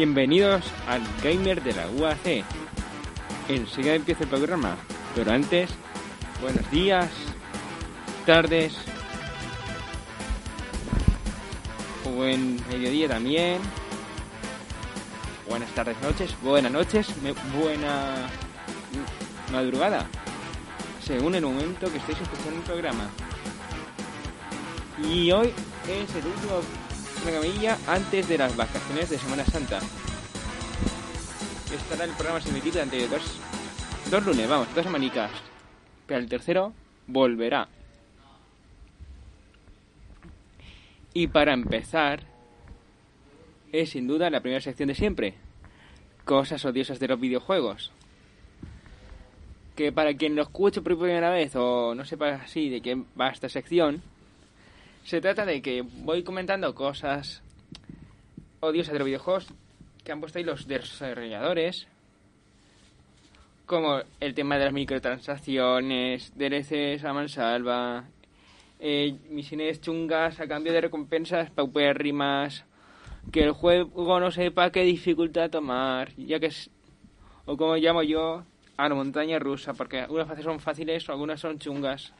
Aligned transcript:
Bienvenidos 0.00 0.64
al 0.88 1.02
Gamer 1.22 1.62
de 1.62 1.74
la 1.74 1.86
UAC. 1.90 2.42
Enseguida 3.50 3.96
empieza 3.96 4.22
el 4.22 4.30
programa, 4.30 4.78
pero 5.14 5.30
antes, 5.30 5.68
buenos 6.40 6.70
días, 6.70 7.10
tardes, 8.24 8.78
buen 12.16 12.58
mediodía 12.70 13.08
también, 13.08 13.58
buenas 15.46 15.68
tardes, 15.72 16.00
noches, 16.00 16.34
buenas 16.40 16.72
noches, 16.72 17.06
buena 17.62 18.26
madrugada, 19.52 20.06
según 21.04 21.34
el 21.34 21.42
momento 21.42 21.92
que 21.92 21.98
estéis 21.98 22.22
escuchando 22.22 22.56
el 22.56 22.62
programa. 22.62 23.10
Y 25.04 25.30
hoy 25.30 25.52
es 25.86 26.14
el 26.14 26.26
último 26.26 26.62
una 27.22 27.32
camilla 27.32 27.78
antes 27.86 28.28
de 28.28 28.38
las 28.38 28.56
vacaciones 28.56 29.10
de 29.10 29.18
Semana 29.18 29.44
Santa. 29.44 29.80
Estará 31.74 32.04
el 32.04 32.12
programa 32.12 32.40
emitido 32.46 32.72
durante 32.72 33.08
dos, 33.08 33.38
dos 34.10 34.26
lunes, 34.26 34.48
vamos, 34.48 34.74
dos 34.74 34.84
semanicas. 34.84 35.30
Pero 36.06 36.20
el 36.20 36.28
tercero 36.28 36.72
volverá. 37.06 37.68
Y 41.12 41.26
para 41.26 41.52
empezar, 41.52 42.24
es 43.72 43.90
sin 43.90 44.06
duda 44.06 44.30
la 44.30 44.40
primera 44.40 44.60
sección 44.60 44.88
de 44.88 44.94
siempre. 44.94 45.34
Cosas 46.24 46.64
odiosas 46.64 47.00
de 47.00 47.08
los 47.08 47.20
videojuegos. 47.20 47.92
Que 49.76 49.92
para 49.92 50.14
quien 50.14 50.36
lo 50.36 50.42
escuche 50.42 50.80
por 50.80 50.98
primera 50.98 51.30
vez 51.30 51.54
o 51.56 51.94
no 51.94 52.04
sepa 52.04 52.34
así 52.36 52.68
de 52.68 52.80
qué 52.80 53.02
va 53.18 53.30
esta 53.30 53.48
sección, 53.48 54.02
se 55.04 55.20
trata 55.20 55.44
de 55.44 55.62
que 55.62 55.82
voy 55.82 56.22
comentando 56.22 56.74
cosas 56.74 57.42
odiosas 58.60 58.92
de 58.92 58.98
los 58.98 59.06
videojuegos 59.06 59.46
que 60.04 60.12
han 60.12 60.20
puesto 60.20 60.38
ahí 60.38 60.44
los 60.44 60.66
desarrolladores, 60.66 61.86
como 63.66 64.00
el 64.20 64.34
tema 64.34 64.58
de 64.58 64.64
las 64.64 64.72
microtransacciones, 64.72 66.32
DLCs 66.36 67.04
a 67.04 67.12
mansalva, 67.12 68.04
eh, 68.78 69.16
misiones 69.30 69.80
chungas 69.80 70.40
a 70.40 70.48
cambio 70.48 70.72
de 70.72 70.80
recompensas 70.80 71.50
paupérrimas, 71.50 72.64
que 73.30 73.44
el 73.44 73.52
juego 73.52 74.18
no 74.18 74.30
sepa 74.30 74.70
qué 74.70 74.82
dificultad 74.82 75.50
tomar, 75.50 76.12
ya 76.16 76.40
que 76.40 76.46
es, 76.46 76.70
o 77.44 77.56
como 77.56 77.76
llamo 77.76 78.02
yo, 78.02 78.44
a 78.76 78.88
la 78.88 78.94
montaña 78.94 79.38
rusa, 79.38 79.74
porque 79.74 80.00
algunas 80.00 80.28
veces 80.28 80.44
son 80.44 80.58
fáciles 80.58 81.06
o 81.08 81.12
algunas 81.12 81.40
son 81.40 81.58
chungas 81.58 82.14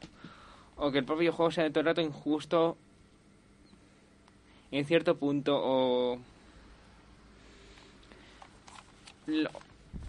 o 0.81 0.91
que 0.91 0.97
el 0.97 1.05
propio 1.05 1.31
juego 1.31 1.51
sea 1.51 1.63
de 1.63 1.69
todo 1.69 1.81
el 1.81 1.85
rato 1.85 2.01
injusto 2.01 2.75
en 4.71 4.83
cierto 4.83 5.15
punto 5.15 5.55
o 5.55 6.17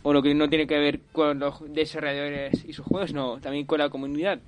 o 0.03 0.13
lo 0.15 0.23
que 0.23 0.35
no 0.35 0.49
tiene 0.49 0.67
que 0.67 0.79
ver 0.79 1.01
con 1.13 1.39
los 1.39 1.63
desarrolladores 1.75 2.65
y 2.65 2.73
sus 2.73 2.87
juegos, 2.87 3.13
no, 3.13 3.39
también 3.39 3.67
con 3.67 3.79
la 3.79 3.91
comunidad. 3.91 4.41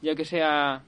Ya 0.00 0.14
que 0.14 0.24
sea 0.24 0.82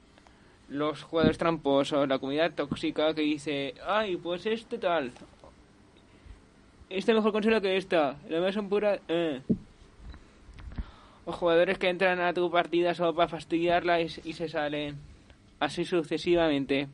los 0.70 1.02
jugadores 1.02 1.36
tramposos, 1.36 2.08
la 2.08 2.18
comunidad 2.18 2.54
tóxica 2.54 3.14
que 3.14 3.22
dice, 3.22 3.74
ay, 3.86 4.16
pues 4.16 4.46
este 4.46 4.78
tal, 4.78 5.12
este 6.88 7.12
mejor 7.12 7.32
consola 7.32 7.60
que 7.60 7.76
esta, 7.76 8.16
la 8.30 8.40
más 8.40 8.54
son 8.54 8.70
pura... 8.70 8.98
Eh 9.08 9.42
o 11.28 11.32
jugadores 11.32 11.76
que 11.76 11.90
entran 11.90 12.20
a 12.20 12.32
tu 12.32 12.50
partida 12.50 12.94
solo 12.94 13.14
para 13.14 13.28
fastidiarla 13.28 14.00
y, 14.00 14.08
se 14.08 14.48
salen. 14.48 14.96
Así 15.60 15.84
sucesivamente. 15.84 16.88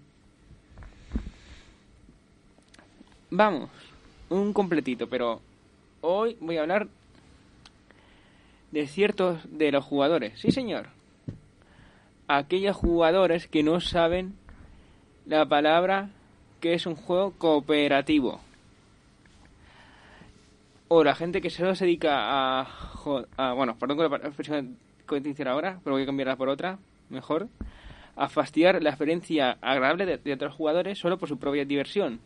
Vamos, 3.31 3.71
un 4.31 4.53
completito, 4.53 5.09
pero 5.09 5.41
hoy 6.01 6.37
voy 6.41 6.57
a 6.57 6.63
hablar 6.63 6.89
de 8.73 8.89
ciertos 8.89 9.39
de 9.57 9.71
los 9.71 9.85
jugadores. 9.85 10.41
Sí, 10.41 10.51
señor. 10.51 10.89
Aquellos 12.27 12.75
jugadores 12.75 13.47
que 13.47 13.63
no 13.63 13.79
saben 13.79 14.35
la 15.27 15.47
palabra 15.47 16.11
que 16.61 16.75
es 16.75 16.87
un 16.87 16.97
juego 16.97 17.35
cooperativo 17.39 18.41
o 20.89 21.05
la 21.05 21.15
gente 21.15 21.41
que 21.41 21.51
solo 21.51 21.75
se 21.75 21.85
dedica 21.85 22.61
a, 22.61 23.55
bueno, 23.55 23.77
perdón 23.79 23.97
con 23.97 24.11
la 24.11 24.17
expresión 24.19 24.77
que 25.07 25.21
voy 25.21 25.35
ahora, 25.47 25.81
pero 25.83 25.95
voy 25.95 26.03
a 26.03 26.07
cambiarla 26.07 26.37
por 26.37 26.49
otra, 26.49 26.79
mejor, 27.11 27.49
a 28.17 28.29
fastidiar 28.29 28.83
la 28.83 28.91
experiencia 28.91 29.59
agradable 29.61 30.19
de, 30.19 30.33
otros 30.33 30.55
jugadores 30.55 30.99
solo 30.99 31.19
por 31.19 31.29
su 31.29 31.39
propia 31.39 31.65
diversión. 31.65 32.21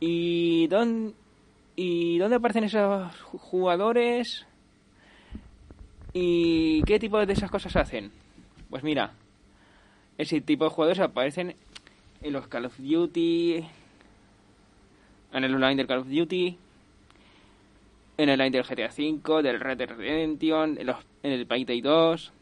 ¿Y 0.00 0.68
¿Y 1.74 2.18
dónde 2.18 2.36
aparecen 2.36 2.64
esos 2.64 3.14
jugadores? 3.22 4.46
¿Y 6.12 6.82
qué 6.82 6.98
tipo 6.98 7.24
de 7.24 7.32
esas 7.32 7.50
cosas 7.50 7.76
hacen? 7.76 8.12
Pues 8.68 8.82
mira, 8.82 9.14
ese 10.18 10.40
tipo 10.40 10.64
de 10.64 10.70
jugadores 10.70 11.00
aparecen 11.00 11.56
en 12.20 12.32
los 12.32 12.46
Call 12.48 12.66
of 12.66 12.78
Duty, 12.78 13.64
en 15.32 15.44
el 15.44 15.54
online 15.54 15.76
del 15.76 15.86
Call 15.86 16.00
of 16.00 16.08
Duty, 16.08 16.58
en 18.18 18.28
el 18.28 18.40
online 18.40 18.50
del 18.50 18.64
GTA 18.64 18.88
V, 18.88 19.42
del 19.42 19.60
Red 19.60 19.78
Dead 19.78 19.90
Redemption, 19.90 20.78
en, 20.78 20.86
los, 20.86 20.96
en 21.22 21.32
el 21.32 21.46
Payday 21.46 21.80
2. 21.80 22.32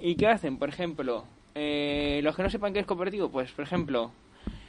¿Y 0.00 0.14
qué 0.14 0.26
hacen? 0.26 0.58
Por 0.58 0.68
ejemplo, 0.68 1.24
eh, 1.54 2.20
los 2.22 2.36
que 2.36 2.42
no 2.42 2.50
sepan 2.50 2.72
qué 2.72 2.80
es 2.80 2.86
cooperativo, 2.86 3.30
pues 3.30 3.50
por 3.52 3.64
ejemplo, 3.64 4.12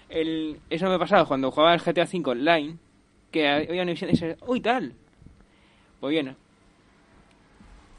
el, 0.10 0.60
eso 0.70 0.88
me 0.88 0.96
ha 0.96 1.00
pasado 1.00 1.28
cuando 1.28 1.52
jugaba 1.52 1.74
el 1.74 1.82
GTA 1.82 2.04
V 2.12 2.32
online, 2.32 2.78
que 3.32 3.48
había 3.48 3.84
una 3.84 3.92
visión 3.92 4.10
y 4.10 4.14
dice, 4.14 4.38
uy, 4.48 4.62
tal. 4.62 4.94
Pues 6.00 6.12
bien, 6.12 6.36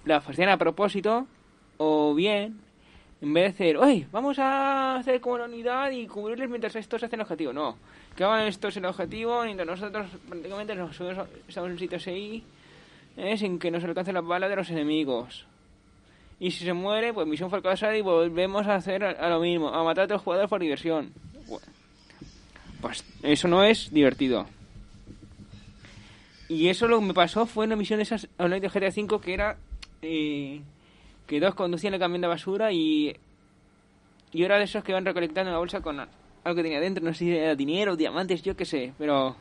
la 0.04 0.20
fastidian 0.20 0.50
a 0.50 0.58
propósito, 0.58 1.26
o 1.76 2.14
bien 2.14 2.60
en 3.22 3.34
vez 3.34 3.56
de 3.56 3.64
decir, 3.64 3.76
oye, 3.76 4.06
vamos 4.10 4.38
a 4.38 4.96
hacer 4.96 5.20
como 5.20 5.34
una 5.34 5.44
unidad 5.44 5.90
y 5.90 6.06
cubrirles 6.06 6.48
mientras 6.48 6.74
estos 6.76 7.02
hacen 7.02 7.20
el 7.20 7.24
objetivo. 7.24 7.52
No, 7.52 7.76
que 8.16 8.24
hagan 8.24 8.46
estos 8.46 8.76
el 8.76 8.84
objetivo 8.84 9.42
mientras 9.44 9.66
nosotros 9.66 10.06
prácticamente 10.28 10.74
nos 10.74 10.96
subimos, 10.96 11.28
estamos 11.48 11.68
en 11.68 11.72
un 11.72 11.78
sitio 11.78 11.96
así, 11.98 12.44
¿eh? 13.16 13.36
sin 13.36 13.58
que 13.58 13.70
nos 13.70 13.84
alcance 13.84 14.12
la 14.12 14.20
bala 14.20 14.48
de 14.48 14.56
los 14.56 14.70
enemigos. 14.70 15.46
Y 16.38 16.50
si 16.50 16.64
se 16.64 16.72
muere, 16.72 17.12
pues 17.12 17.26
misión 17.26 17.50
fracasada 17.50 17.96
y 17.96 18.00
volvemos 18.00 18.66
a 18.66 18.76
hacer 18.76 19.04
a, 19.04 19.28
lo 19.28 19.40
mismo, 19.40 19.68
a 19.68 19.84
matar 19.84 20.02
a 20.02 20.04
otros 20.06 20.22
jugadores 20.22 20.48
por 20.48 20.60
diversión. 20.60 21.12
pues 22.80 23.04
eso 23.22 23.48
no 23.48 23.62
es 23.62 23.90
divertido. 23.92 24.46
Y 26.48 26.68
eso 26.68 26.88
lo 26.88 26.98
que 26.98 27.06
me 27.06 27.14
pasó 27.14 27.46
fue 27.46 27.66
una 27.66 27.76
misión 27.76 27.98
de 27.98 28.04
esas 28.04 28.26
online 28.38 28.60
de 28.60 28.68
GTA 28.68 28.88
V 28.88 29.20
que 29.20 29.34
era... 29.34 29.56
Eh, 30.02 30.62
que 31.26 31.38
dos 31.38 31.54
conducían 31.54 31.94
el 31.94 32.00
camión 32.00 32.22
de 32.22 32.26
basura 32.26 32.72
y 32.72 33.14
y 34.32 34.44
era 34.44 34.58
de 34.58 34.64
esos 34.64 34.84
que 34.84 34.92
van 34.92 35.04
recolectando 35.04 35.50
una 35.50 35.58
bolsa 35.58 35.80
con 35.80 36.00
algo 36.44 36.56
que 36.56 36.62
tenía 36.62 36.80
dentro, 36.80 37.04
no 37.04 37.12
sé 37.12 37.18
si 37.18 37.36
era 37.36 37.54
dinero, 37.54 37.96
diamantes, 37.96 38.42
yo 38.42 38.56
qué 38.56 38.64
sé, 38.64 38.92
pero 38.98 39.36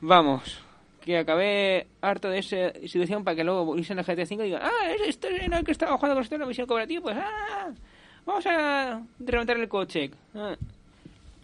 vamos, 0.00 0.60
que 1.00 1.18
acabé 1.18 1.86
harto 2.00 2.28
de 2.30 2.38
esa 2.38 2.72
situación 2.86 3.24
para 3.24 3.36
que 3.36 3.44
luego 3.44 3.64
volviesen 3.64 3.98
a 3.98 4.04
GT5 4.04 4.40
y 4.40 4.44
digan, 4.44 4.62
ah, 4.62 4.90
es 4.90 5.08
esto 5.08 5.28
en 5.28 5.52
el 5.52 5.64
que 5.64 5.72
estaba 5.72 5.96
jugando 5.96 6.14
con 6.14 6.22
usted 6.22 6.36
en 6.36 6.40
la 6.40 6.46
misión 6.46 6.66
cooperativa, 6.66 7.02
pues 7.02 7.16
ah, 7.18 7.70
vamos 8.24 8.46
a 8.46 9.02
reventar 9.18 9.56
el 9.58 9.68
coche. 9.68 10.10
Ah. 10.34 10.56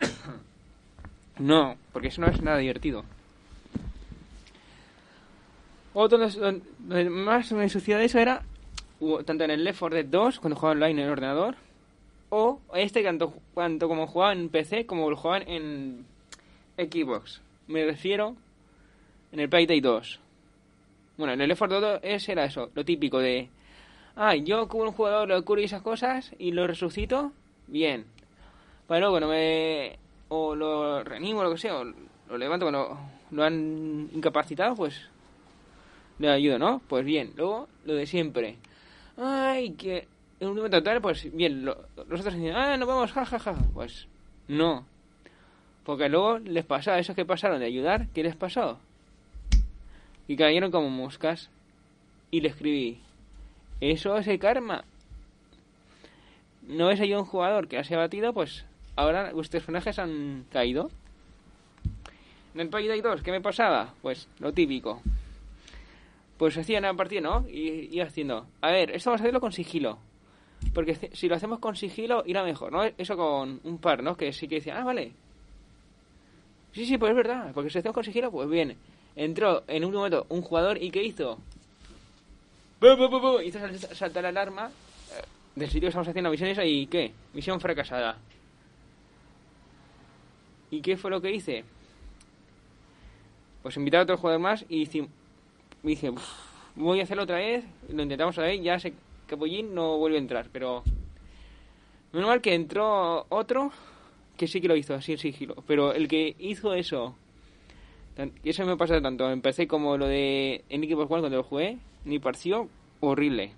no, 1.39 1.77
porque 1.93 2.09
eso 2.09 2.21
no 2.21 2.29
es 2.29 2.41
nada 2.43 2.59
divertido. 2.59 3.05
Otro 5.93 6.19
donde 6.19 7.11
más 7.11 7.51
me 7.53 7.69
sucedía 7.69 8.01
eso 8.03 8.19
era 8.19 8.43
tanto 9.25 9.45
en 9.45 9.51
el 9.51 9.65
Left 9.65 9.81
4 9.81 9.97
Dead 9.97 10.07
2, 10.07 10.41
cuando 10.41 10.57
jugaba 10.57 10.73
online 10.73 11.03
en 11.03 11.07
el 11.07 11.13
ordenador, 11.13 11.57
o 12.31 12.61
este 12.75 13.03
tanto, 13.03 13.35
tanto 13.55 13.89
como 13.89 14.07
jugaba 14.07 14.33
en 14.33 14.49
PC 14.49 14.87
como 14.87 15.11
lo 15.11 15.17
jugaban 15.17 15.49
en, 15.49 16.07
Xbox. 16.77 17.43
Me 17.67 17.85
refiero 17.85 18.37
en 19.33 19.41
el 19.41 19.51
Payday 19.51 19.81
2. 19.81 20.21
Bueno, 21.19 21.35
en 21.35 21.41
el 21.43 21.51
Effort 21.51 21.71
2 21.71 22.01
ese 22.03 22.33
era 22.33 22.45
eso, 22.45 22.71
lo 22.75 22.85
típico 22.85 23.19
de... 23.19 23.49
Ay, 24.17 24.43
yo 24.45 24.67
como 24.67 24.85
un 24.85 24.93
jugador 24.93 25.29
lo 25.29 25.45
curo 25.45 25.61
y 25.61 25.65
esas 25.65 25.83
cosas 25.83 26.33
y 26.39 26.53
lo 26.53 26.67
resucito, 26.67 27.33
bien. 27.67 28.07
Pero 28.89 29.01
luego 29.01 29.21
no 29.21 29.29
me... 29.29 29.99
O 30.29 30.55
lo 30.55 31.03
reanimo 31.05 31.43
lo 31.43 31.51
que 31.51 31.59
sea, 31.59 31.77
o 31.77 31.85
lo 31.85 32.39
levanto 32.39 32.65
cuando 32.65 32.99
lo 33.31 33.45
han 33.45 34.09
incapacitado, 34.15 34.75
pues 34.77 35.09
le 36.19 36.31
ayudo, 36.31 36.59
¿no? 36.59 36.81
Pues 36.89 37.05
bien, 37.05 37.33
luego 37.37 37.69
lo 37.85 37.95
de 37.95 38.07
siempre. 38.07 38.57
Ay, 39.17 39.73
que 39.73 40.07
en 40.41 40.49
un 40.49 40.57
momento 40.57 40.83
tal, 40.83 41.03
pues 41.03 41.31
bien, 41.35 41.67
los 41.67 41.77
otros 41.97 42.25
dicen, 42.25 42.55
ah, 42.55 42.77
nos 42.79 42.89
vamos, 42.89 43.13
jajaja. 43.13 43.55
Pues 43.75 44.09
no. 44.49 44.87
Porque 45.85 46.09
luego 46.09 46.39
les 46.39 46.65
pasa, 46.65 46.99
esos 46.99 47.15
que 47.15 47.27
pasaron 47.27 47.61
de 47.61 47.67
ayudar, 47.67 48.09
¿qué 48.09 48.23
les 48.23 48.37
pasó? 48.37 48.79
Y 50.27 50.37
cayeron 50.37 50.71
como 50.71 50.89
moscas. 50.89 51.51
Y 52.31 52.41
le 52.41 52.49
escribí, 52.49 53.01
eso 53.81 54.17
es 54.17 54.29
el 54.29 54.39
karma. 54.39 54.85
No 56.63 56.91
es 56.91 57.01
ahí 57.01 57.13
un 57.13 57.25
jugador 57.25 57.69
que 57.69 57.83
se 57.85 57.95
ha 57.95 57.99
batido, 57.99 58.33
pues 58.33 58.65
ahora 58.97 59.33
vuestros 59.33 59.63
personajes 59.63 59.99
han 59.99 60.47
caído. 60.51 60.91
En 62.55 62.61
el 62.61 62.69
Payday 62.69 63.01
2, 63.01 63.23
¿qué 63.23 63.31
me 63.31 63.41
pasaba? 63.41 63.95
Pues 64.01 64.29
lo 64.39 64.53
típico. 64.53 65.03
Pues 66.39 66.57
hacía 66.57 66.79
una 66.79 66.95
partida, 66.95 67.21
¿no? 67.21 67.47
Y 67.49 67.95
iba 67.95 68.07
haciendo, 68.07 68.47
a 68.61 68.71
ver, 68.71 68.93
esto 68.93 69.11
vamos 69.11 69.21
a 69.21 69.25
hacerlo 69.25 69.41
con 69.41 69.53
sigilo. 69.53 69.99
Porque 70.75 70.95
si 71.13 71.29
lo 71.29 71.35
hacemos 71.35 71.59
con 71.59 71.77
sigilo, 71.77 72.23
irá 72.27 72.43
mejor, 72.45 72.73
¿no? 72.73 72.85
Eso 72.85 73.17
con 73.17 73.61
un 73.65 73.79
par, 73.79 74.03
¿no? 74.03 74.17
Que 74.17 74.33
sí 74.33 74.49
que 74.49 74.57
decía, 74.57 74.79
ah, 74.79 74.85
vale. 74.85 75.13
Sí, 76.73 76.87
sí, 76.87 76.99
pues 76.99 77.11
es 77.11 77.17
verdad. 77.17 77.51
Porque 77.53 77.71
si 77.71 77.75
lo 77.75 77.81
hacemos 77.81 77.95
con 77.95 78.05
sigilo, 78.05 78.31
pues 78.31 78.49
bien. 78.49 78.77
Entró 79.17 79.65
en 79.67 79.85
un 79.85 79.93
momento 79.93 80.27
un 80.29 80.43
jugador 80.43 80.83
y 80.83 80.91
¿qué 80.91 81.03
hizo? 81.03 81.39
Hizo 83.45 83.59
saltar 83.95 84.23
la 84.23 84.31
alarma 84.31 84.69
eh, 84.69 85.25
del 85.57 85.69
sitio 85.69 85.83
que 85.83 85.89
estamos 85.89 86.09
haciendo 86.09 86.31
misiones 86.31 86.59
y 86.65 86.87
¿qué? 86.87 87.13
Misión 87.35 87.61
fracasada. 87.61 88.17
¿Y 90.71 90.81
qué 90.81 90.97
fue 90.97 91.11
lo 91.11 91.21
que 91.21 91.33
hice? 91.33 91.65
Pues 93.63 93.77
invitar 93.77 94.01
a 94.01 94.03
otro 94.05 94.17
jugador 94.17 94.41
más 94.41 94.65
y 94.69 94.87
dije, 95.83 96.13
voy 96.77 97.01
a 97.01 97.03
hacerlo 97.03 97.25
otra 97.25 97.37
vez, 97.37 97.65
lo 97.89 98.03
intentamos 98.03 98.39
a 98.39 98.43
ver, 98.43 98.63
ya 98.63 98.79
sé 98.79 98.95
que 99.31 99.37
Pollín 99.37 99.75
no 99.75 99.97
vuelve 99.97 100.19
a 100.19 100.21
entrar, 100.21 100.49
pero 100.53 100.83
menos 102.13 102.29
mal 102.29 102.41
que 102.41 102.55
entró 102.55 103.25
otro 103.29 103.71
que 104.37 104.49
sí 104.49 104.61
que 104.61 104.69
lo 104.69 104.77
hizo 104.77 104.95
así 104.95 105.13
en 105.13 105.19
sigilo, 105.19 105.55
pero 105.67 105.93
el 105.93 106.09
que 106.09 106.35
hizo 106.39 106.75
eso, 106.75 107.15
y 108.43 108.51
eso 108.51 108.67
me 108.67 108.77
pasa 108.77 109.01
tanto 109.01 109.31
en 109.31 109.41
PC 109.41 109.69
como 109.69 109.97
lo 109.97 110.07
de 110.07 110.65
en 110.69 110.83
One 110.93 111.07
cuando 111.07 111.29
lo 111.29 111.45
jugué, 111.45 111.79
ni 112.05 112.19
pareció 112.19 112.69
horrible. 113.01 113.53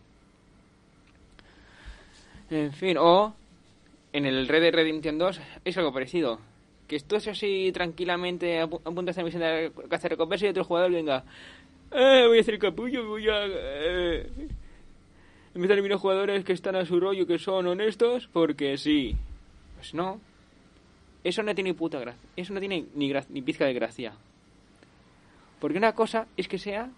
En 2.51 2.73
fin, 2.73 2.99
o 2.99 3.35
en 4.13 4.27
el 4.27 4.47
Red 4.47 4.61
Dead 4.61 4.75
Redemption 4.75 5.19
2 5.19 5.41
es 5.65 5.79
algo 5.79 5.93
parecido. 5.93 6.39
Que 6.87 6.97
esto 6.97 7.17
es 7.17 7.29
así 7.29 7.71
tranquilamente 7.73 8.61
a, 8.61 8.67
punto 8.69 9.03
de 9.03 9.11
hacer 9.11 9.25
misión 9.25 9.43
de 9.43 9.73
hacer 9.91 10.11
recompensa 10.11 10.45
y 10.45 10.51
otro 10.51 10.65
jugador 10.65 10.93
venga, 10.93 11.25
eh, 11.91 12.25
voy 12.27 12.39
a 12.39 12.41
hacer 12.43 12.59
capullo, 12.59 13.09
voy 13.09 13.29
a... 13.29 13.47
Eh, 13.47 14.27
empezar 15.55 15.79
a 15.79 15.83
mirar 15.83 15.99
jugadores 15.99 16.45
que 16.45 16.53
están 16.53 16.77
a 16.77 16.85
su 16.85 16.99
rollo, 17.01 17.27
que 17.27 17.39
son 17.39 17.67
honestos, 17.67 18.29
porque 18.33 18.77
sí. 18.77 19.17
Pues 19.77 19.95
no. 19.95 20.21
Eso 21.25 21.43
no 21.43 21.55
tiene 21.55 21.75
puta 21.75 21.99
gracia. 21.99 22.29
Eso 22.37 22.53
no 22.53 22.61
tiene 22.61 22.87
ni, 22.95 23.13
ni 23.29 23.43
pizca 23.43 23.65
de 23.65 23.75
gracia. 23.75 24.13
Porque 25.61 25.79
una 25.79 25.95
cosa 25.95 26.27
es 26.37 26.49
que 26.49 26.59
sea... 26.59 26.91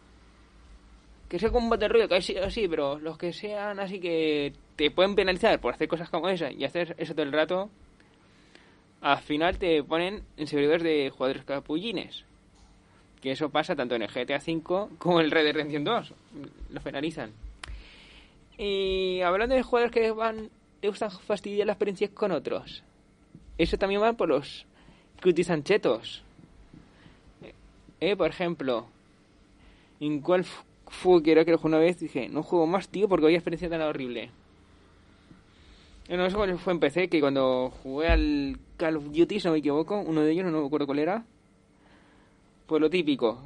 Que 1.28 1.38
sea 1.38 1.50
combate 1.50 1.88
rollo, 1.88 2.08
que 2.08 2.16
así, 2.16 2.36
así, 2.36 2.68
pero 2.68 2.98
los 2.98 3.18
que 3.18 3.32
sean 3.32 3.80
así 3.80 3.98
que 3.98 4.52
te 4.76 4.90
pueden 4.90 5.14
penalizar 5.14 5.60
por 5.60 5.74
hacer 5.74 5.88
cosas 5.88 6.08
como 6.10 6.28
esa 6.28 6.52
y 6.52 6.64
hacer 6.64 6.94
eso 6.98 7.14
todo 7.14 7.24
el 7.24 7.32
rato, 7.32 7.70
al 9.00 9.18
final 9.18 9.58
te 9.58 9.82
ponen 9.82 10.22
en 10.36 10.46
servidores 10.46 10.82
de 10.82 11.10
jugadores 11.10 11.44
capullines 11.44 12.24
que 13.24 13.30
eso 13.30 13.48
pasa 13.48 13.74
tanto 13.74 13.94
en 13.94 14.02
el 14.02 14.10
GTA 14.10 14.36
V 14.36 14.88
como 14.98 15.18
en 15.18 15.24
el 15.24 15.30
Red 15.30 15.44
Dead 15.44 15.54
Redemption 15.54 15.82
2. 15.82 16.14
Lo 16.72 16.80
penalizan. 16.82 17.32
Y 18.58 19.20
hablando 19.22 19.54
de 19.54 19.62
jugadores 19.62 19.92
que 19.92 20.10
van 20.12 20.50
te 20.80 20.88
gustan 20.88 21.10
fastidiar 21.10 21.66
la 21.66 21.72
experiencia 21.72 22.08
con 22.08 22.30
otros. 22.30 22.82
Eso 23.56 23.78
también 23.78 24.02
va 24.02 24.12
por 24.12 24.28
los 24.28 24.66
cutizanchetos. 25.22 26.22
Eh, 28.00 28.16
por 28.16 28.28
ejemplo, 28.28 28.86
en 29.98 30.20
cuál 30.20 30.44
fue 30.88 31.22
que 31.22 31.32
era 31.32 31.46
que 31.46 31.52
lo 31.52 31.56
jugué 31.56 31.74
una 31.74 31.78
vez 31.78 31.98
dije, 31.98 32.28
no 32.28 32.42
juego 32.42 32.66
más, 32.66 32.88
tío, 32.88 33.08
porque 33.08 33.24
había 33.24 33.38
experiencia 33.38 33.70
tan 33.70 33.80
horrible. 33.80 34.30
No, 36.10 36.26
eso 36.26 36.58
fue 36.58 36.72
en 36.74 36.80
PC, 36.80 37.08
que 37.08 37.20
cuando 37.20 37.72
jugué 37.82 38.08
al 38.08 38.58
Call 38.76 38.98
of 38.98 39.04
Duty, 39.04 39.40
si 39.40 39.46
no 39.46 39.52
me 39.52 39.60
equivoco, 39.60 39.98
uno 40.00 40.20
de 40.20 40.32
ellos, 40.32 40.44
no 40.44 40.60
me 40.60 40.66
acuerdo 40.66 40.84
cuál 40.84 40.98
era, 40.98 41.24
pues 42.66 42.78
lo 42.78 42.90
típico. 42.90 43.40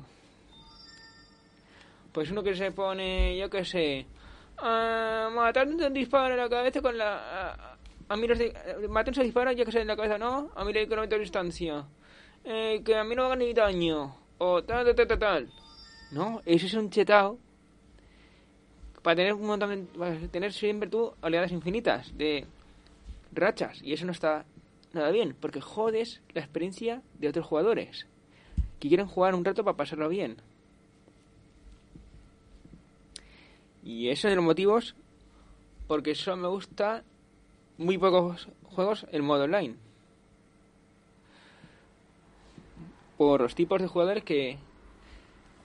Pues 2.13 2.33
uno 2.33 2.43
que 2.43 2.57
se 2.57 2.73
pone, 2.73 3.39
yo 3.39 3.49
qué 3.49 3.65
sé, 3.65 4.07
a 4.61 5.31
matar 5.35 5.67
un 5.67 5.93
disparo 5.93 6.35
en 6.35 6.41
la 6.41 6.49
cabeza 6.49 6.81
con 6.81 6.97
la... 6.97 7.77
A, 8.09 8.17
mí 8.17 8.27
los 8.27 8.39
matar 8.89 9.15
un 9.17 9.25
disparo, 9.25 9.53
yo 9.53 9.65
que 9.65 9.73
sé, 9.73 9.81
en 9.81 9.87
la 9.87 9.97
cabeza, 9.97 10.19
¿no? 10.19 10.51
A 10.55 10.65
mí 10.65 10.73
le 10.73 10.87
cronómetro 10.87 11.19
de 11.19 11.25
distancia. 11.25 11.85
Eh, 12.45 12.83
que 12.85 12.97
a 12.97 13.05
mí 13.05 13.15
no 13.15 13.23
me 13.23 13.27
haga 13.27 13.37
ni 13.37 13.53
daño. 13.53 14.17
O 14.39 14.63
tal, 14.63 14.95
tal, 14.95 15.07
tal, 15.07 15.19
tal. 15.19 15.53
No, 16.11 16.41
eso 16.47 16.67
es 16.67 16.75
un 16.75 16.91
chetao. 16.91 17.39
Para 19.03 19.17
tener 19.17 19.35
un 19.35 19.47
montón 19.47 19.89
para 19.97 20.17
tener 20.29 20.53
siempre 20.53 20.89
tú 20.89 21.13
oleadas 21.21 21.53
infinitas 21.53 22.17
de 22.17 22.47
rachas. 23.33 23.81
Y 23.83 23.93
eso 23.93 24.07
no 24.07 24.13
está 24.13 24.45
nada 24.93 25.11
bien, 25.11 25.37
porque 25.39 25.61
jodes 25.61 26.23
la 26.35 26.41
experiencia 26.41 27.03
de 27.19 27.29
otros 27.29 27.47
jugadores 27.47 28.07
que 28.81 28.89
quieren 28.89 29.07
jugar 29.07 29.35
un 29.35 29.45
rato 29.45 29.65
para 29.65 29.77
pasarlo 29.77 30.09
bien. 30.09 30.37
Y 33.89 34.11
eso 34.11 34.29
es 34.29 34.33
de 34.33 34.37
los 34.37 34.45
motivos 34.45 34.95
porque 35.87 36.15
solo 36.15 36.37
me 36.37 36.49
gusta 36.49 37.05
muy 37.79 37.97
pocos 37.97 38.47
juegos 38.65 39.07
en 39.11 39.25
modo 39.25 39.45
online. 39.45 39.77
Por 43.17 43.41
los 43.41 43.55
tipos 43.55 43.81
de 43.81 43.89
jugadores 43.89 44.25
que 44.25 44.59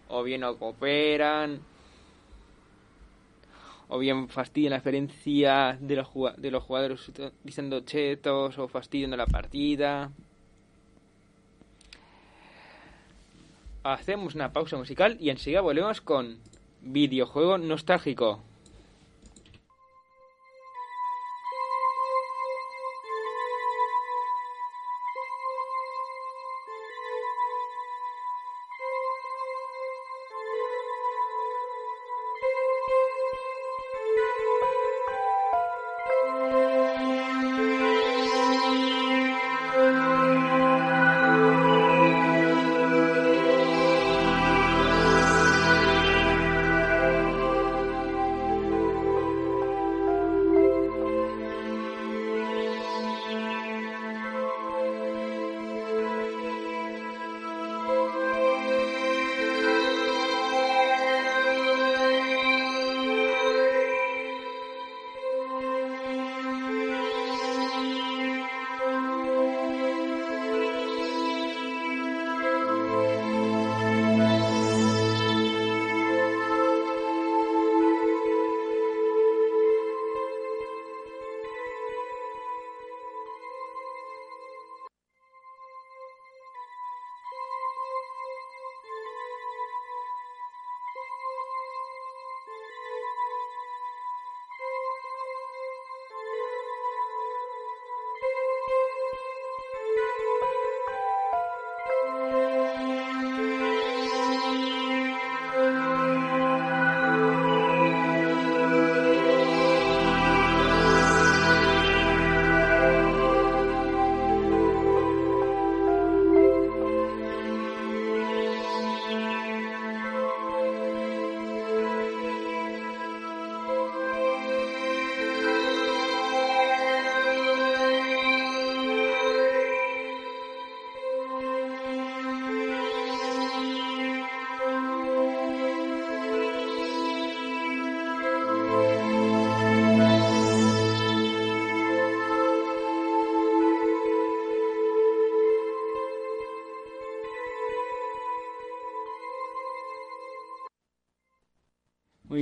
o 0.07 0.23
bien 0.23 0.39
no 0.39 0.55
cooperan, 0.57 1.59
o 3.89 3.99
bien 3.99 4.29
fastidian 4.29 4.69
la 4.69 4.77
experiencia 4.77 5.77
de 5.81 5.97
los, 5.97 6.07
de 6.37 6.49
los 6.49 6.63
jugadores 6.63 7.11
diciendo 7.43 7.81
chetos 7.81 8.57
o 8.57 8.69
fastidiando 8.69 9.17
la 9.17 9.25
partida. 9.25 10.13
hacemos 13.83 14.33
una 14.33 14.53
pausa 14.53 14.77
musical 14.77 15.17
y 15.19 15.29
enseguida 15.29 15.59
volvemos 15.59 15.99
con 15.99 16.39
videojuego 16.83 17.57
nostálgico. 17.57 18.39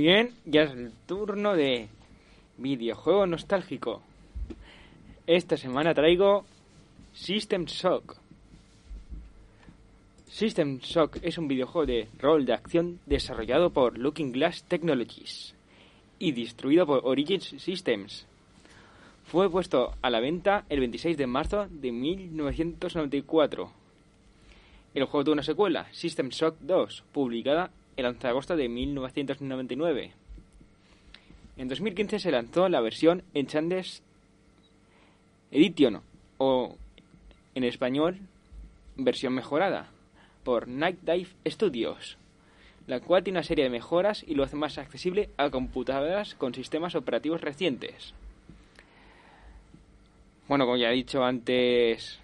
Bien, 0.02 0.30
ya 0.44 0.62
es 0.62 0.72
el 0.72 0.90
turno 1.06 1.54
de 1.54 1.88
videojuego 2.58 3.24
nostálgico. 3.24 4.02
Esta 5.28 5.56
semana 5.56 5.94
traigo 5.94 6.44
System 7.12 7.66
Shock. 7.66 8.16
System 10.26 10.78
Shock 10.78 11.18
es 11.22 11.38
un 11.38 11.46
videojuego 11.46 11.86
de 11.86 12.08
rol 12.18 12.44
de 12.44 12.52
acción 12.52 12.98
desarrollado 13.06 13.70
por 13.70 13.96
Looking 13.96 14.32
Glass 14.32 14.64
Technologies 14.64 15.54
y 16.18 16.32
distribuido 16.32 16.84
por 16.84 17.02
Origins 17.04 17.54
Systems. 17.58 18.26
Fue 19.24 19.48
puesto 19.48 19.94
a 20.02 20.10
la 20.10 20.18
venta 20.18 20.64
el 20.68 20.80
26 20.80 21.16
de 21.16 21.26
marzo 21.28 21.68
de 21.70 21.92
1994. 21.92 23.70
El 24.94 25.04
juego 25.04 25.24
tuvo 25.24 25.34
una 25.34 25.44
secuela, 25.44 25.86
System 25.92 26.30
Shock 26.30 26.56
2, 26.58 27.04
publicada 27.12 27.70
el 27.96 28.06
11 28.06 28.20
de 28.20 28.28
agosto 28.28 28.56
de 28.56 28.68
1999. 28.68 30.12
En 31.56 31.68
2015 31.68 32.18
se 32.18 32.30
lanzó 32.30 32.68
la 32.68 32.80
versión 32.80 33.22
Enchanted 33.34 33.86
Edition, 35.50 36.00
o 36.38 36.76
en 37.54 37.64
español, 37.64 38.18
versión 38.96 39.34
mejorada, 39.34 39.90
por 40.44 40.66
Night 40.66 41.00
Dive 41.02 41.28
Studios, 41.46 42.16
la 42.86 43.00
cual 43.00 43.22
tiene 43.22 43.38
una 43.38 43.44
serie 43.44 43.64
de 43.64 43.70
mejoras 43.70 44.24
y 44.26 44.34
lo 44.34 44.44
hace 44.44 44.56
más 44.56 44.78
accesible 44.78 45.28
a 45.36 45.50
computadoras 45.50 46.34
con 46.34 46.54
sistemas 46.54 46.94
operativos 46.94 47.42
recientes. 47.42 48.14
Bueno, 50.48 50.64
como 50.64 50.78
ya 50.78 50.90
he 50.90 50.94
dicho 50.94 51.22
antes, 51.22 52.18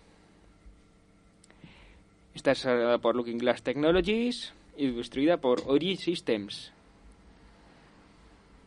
está 2.34 2.50
desarrollada 2.50 2.98
por 2.98 3.14
Looking 3.14 3.38
Glass 3.38 3.62
Technologies 3.62 4.52
y 4.78 4.86
distribuida 4.92 5.38
por 5.38 5.62
Ori 5.66 5.96
Systems. 5.96 6.72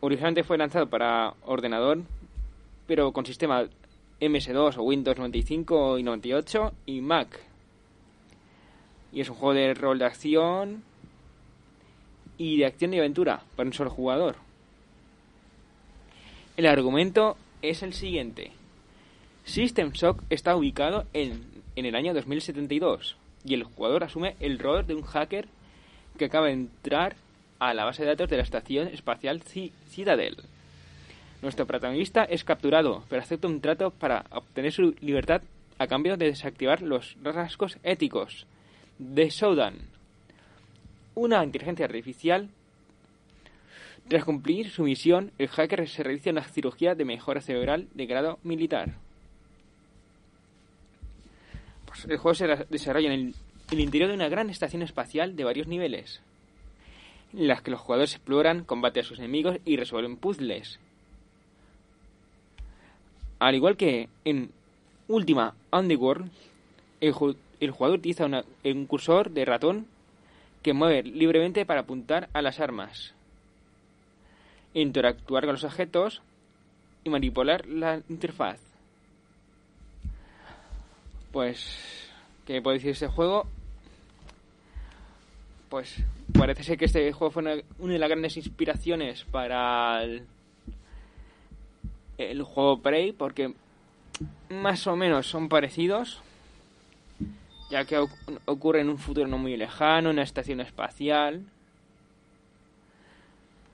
Originalmente 0.02 0.44
fue 0.44 0.58
lanzado 0.58 0.88
para 0.88 1.34
ordenador, 1.44 2.04
pero 2.86 3.14
con 3.14 3.26
sistema 3.26 3.64
MS2 4.20 4.78
o 4.78 4.84
Windows 4.84 5.18
95 5.18 5.98
y 5.98 6.04
98 6.04 6.74
y 6.86 7.02
Mac. 7.02 7.40
Y 9.14 9.22
es 9.22 9.30
un 9.30 9.36
juego 9.36 9.54
de 9.54 9.74
rol 9.74 10.00
de 10.00 10.06
acción 10.06 10.84
y 12.38 12.58
de 12.58 12.66
acción 12.66 12.94
y 12.94 13.00
aventura 13.00 13.44
para 13.56 13.68
un 13.68 13.74
solo 13.74 13.90
jugador. 13.90 14.36
El 16.58 16.66
argumento 16.66 17.38
es 17.62 17.84
el 17.84 17.94
siguiente. 17.94 18.52
System 19.46 19.92
Shock 19.92 20.24
está 20.30 20.56
ubicado 20.58 21.06
en, 21.14 21.46
en 21.76 21.86
el 21.86 21.96
año 21.96 22.14
2072 22.14 23.16
y 23.46 23.54
el 23.54 23.64
jugador 23.64 24.04
asume 24.04 24.36
el 24.40 24.60
rol 24.60 24.86
de 24.86 24.96
un 24.96 25.04
hacker 25.04 25.48
que 26.22 26.26
acaba 26.26 26.46
de 26.46 26.54
entrar 26.54 27.16
a 27.58 27.74
la 27.74 27.84
base 27.84 28.04
de 28.04 28.10
datos 28.10 28.30
de 28.30 28.38
la 28.38 28.44
Estación 28.44 28.88
Espacial 28.90 29.42
Citadel. 29.42 30.38
Nuestro 31.42 31.66
protagonista 31.66 32.26
es 32.26 32.44
capturado, 32.44 33.04
pero 33.10 33.24
acepta 33.24 33.48
un 33.48 33.60
trato 33.60 33.90
para 33.90 34.26
obtener 34.30 34.72
su 34.72 34.94
libertad 35.02 35.42
a 35.80 35.88
cambio 35.88 36.18
de 36.18 36.28
desactivar 36.28 36.84
los 36.84 37.18
rasgos 37.24 37.80
éticos 37.82 38.46
de 39.00 39.30
Shodan, 39.32 39.80
una 41.16 41.44
inteligencia 41.44 41.88
artificial. 41.88 42.50
Tras 44.08 44.24
cumplir 44.24 44.70
su 44.70 44.84
misión, 44.84 45.32
el 45.40 45.48
hacker 45.48 45.90
se 45.90 46.04
realiza 46.04 46.30
una 46.30 46.44
cirugía 46.44 46.94
de 46.94 47.04
mejora 47.04 47.42
cerebral 47.42 47.88
de 47.96 48.06
grado 48.06 48.38
militar. 48.44 48.94
Pues 51.88 52.06
el 52.06 52.18
juego 52.18 52.36
se 52.36 52.46
desarrolla 52.70 53.12
en 53.12 53.20
el 53.20 53.36
interior 53.80 54.10
de 54.10 54.16
una 54.16 54.30
gran 54.30 54.50
estación 54.50 54.82
espacial 54.82 55.36
de 55.36 55.44
varios 55.44 55.68
niveles, 55.68 56.22
en 57.34 57.48
las 57.48 57.62
que 57.62 57.72
los 57.72 57.80
jugadores 57.80 58.16
exploran, 58.16 58.64
combaten 58.66 59.04
a 59.04 59.08
sus 59.08 59.20
enemigos 59.20 59.58
y 59.66 59.78
resuelven 59.78 60.18
puzzles. 60.18 60.80
Al 63.40 63.56
igual 63.56 63.78
que 63.78 64.10
en 64.26 64.52
Ultima 65.08 65.56
Underworld, 65.72 66.30
el, 67.00 67.14
el 67.60 67.72
jugador 67.72 68.00
utiliza 68.00 68.28
un 68.64 68.86
cursor 68.86 69.32
de 69.32 69.46
ratón 69.46 69.88
que 70.62 70.74
mueve 70.74 71.04
libremente 71.04 71.66
para 71.66 71.82
apuntar 71.82 72.30
a 72.34 72.42
las 72.42 72.60
armas, 72.60 73.14
interactuar 74.74 75.46
con 75.46 75.54
los 75.54 75.64
objetos 75.64 76.22
y 77.04 77.10
manipular 77.10 77.66
la 77.66 78.02
interfaz. 78.10 78.60
Pues, 81.32 82.10
¿qué 82.46 82.62
puede 82.62 82.78
decir 82.78 82.92
este 82.92 83.08
juego? 83.08 83.48
Pues 85.72 86.04
parece 86.38 86.64
ser 86.64 86.78
que 86.78 86.84
este 86.84 87.14
juego 87.14 87.32
fue 87.32 87.44
una, 87.44 87.56
de 87.94 87.98
las 87.98 88.10
grandes 88.10 88.36
inspiraciones 88.36 89.24
para 89.24 90.04
el, 92.18 92.44
juego 92.44 92.82
Prey, 92.82 93.14
porque 93.14 93.54
más 94.50 94.86
o 94.88 94.98
menos 94.98 95.28
son 95.28 95.48
parecidos, 95.48 96.22
ya 97.70 97.86
que 97.86 98.06
ocurre 98.44 98.82
en 98.82 98.90
un 98.90 98.98
futuro 98.98 99.30
no 99.30 99.38
muy 99.38 99.56
lejano, 99.56 100.10
en 100.10 100.16
una 100.16 100.24
estación 100.24 100.60
espacial, 100.60 101.46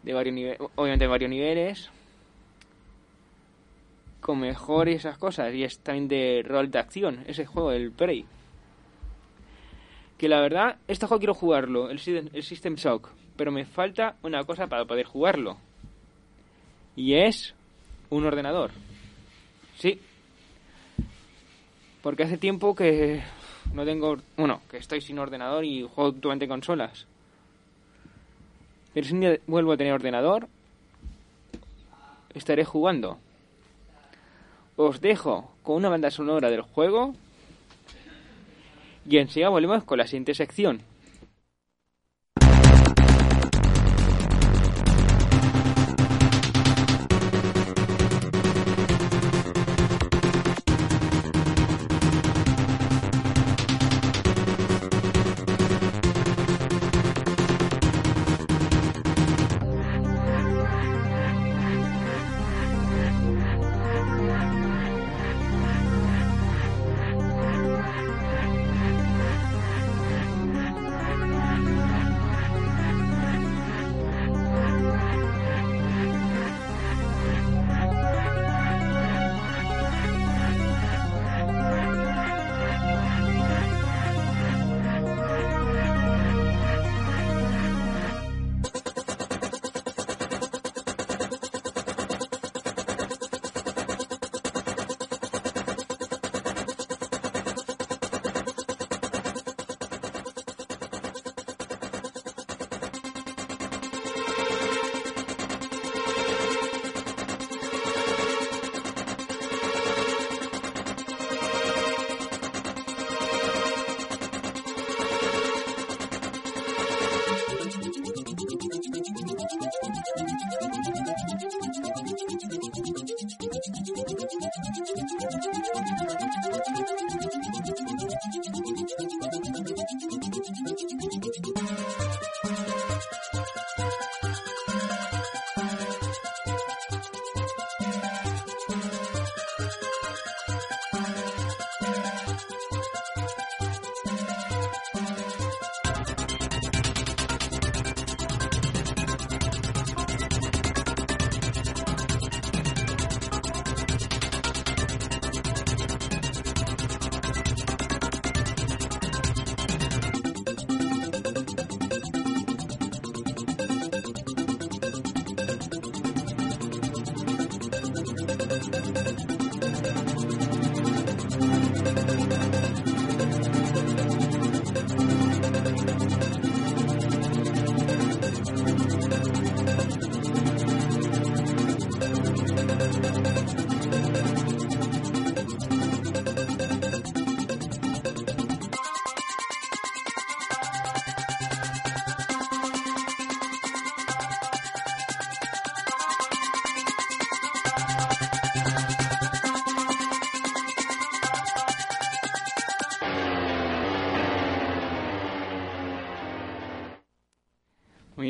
de 0.04 0.14
varios 0.14 0.56
obviamente 0.76 1.06
de 1.06 1.10
varios 1.10 1.32
niveles, 1.32 1.90
con 4.22 4.40
mejor 4.40 4.88
y 4.88 4.94
esas 4.94 5.18
cosas, 5.18 5.52
y 5.52 5.64
es 5.64 5.80
también 5.80 6.08
de 6.08 6.44
rol 6.46 6.70
de 6.70 6.78
acción, 6.78 7.24
ese 7.26 7.48
juego, 7.48 7.72
el 7.72 7.92
Prey. 7.92 8.28
Que 10.18 10.28
la 10.28 10.42
verdad, 10.42 10.78
este 10.88 11.06
juego 11.06 11.20
quiero 11.20 11.34
jugarlo, 11.34 11.90
el, 11.90 12.00
System 12.00 12.76
Shock, 12.76 13.10
pero 13.36 13.52
me 13.52 13.66
falta 13.66 14.16
una 14.24 14.44
cosa 14.46 14.68
para 14.68 14.86
poder 14.86 15.06
jugarlo. 15.06 15.58
Y 16.96 17.14
es 17.14 17.54
un 18.10 18.26
ordenador. 18.26 18.72
Sí. 19.78 20.00
Porque 22.02 22.24
hace 22.24 22.38
tiempo 22.38 22.74
que 22.74 23.22
no 23.74 23.86
tengo... 23.86 24.18
Bueno, 24.36 24.62
que 24.70 24.78
estoy 24.78 25.02
sin 25.02 25.20
ordenador 25.20 25.64
y 25.66 25.84
juego 25.84 26.10
actualmente 26.10 26.46
en 26.46 26.50
consolas. 26.50 27.06
Pero 28.94 29.06
si 29.06 29.16
vuelvo 29.46 29.74
a 29.74 29.78
tener 29.78 29.94
ordenador, 29.94 30.48
estaré 32.34 32.66
jugando. 32.66 33.20
Os 34.76 35.02
dejo 35.02 35.52
con 35.62 35.76
una 35.76 35.90
banda 35.90 36.10
sonora 36.10 36.50
del 36.50 36.62
juego 36.62 37.14
y 39.10 39.18
enseguida 39.18 39.50
volvemos 39.50 39.84
con 39.84 39.98
la 39.98 40.06
siguiente 40.06 40.34
sección. 40.34 40.82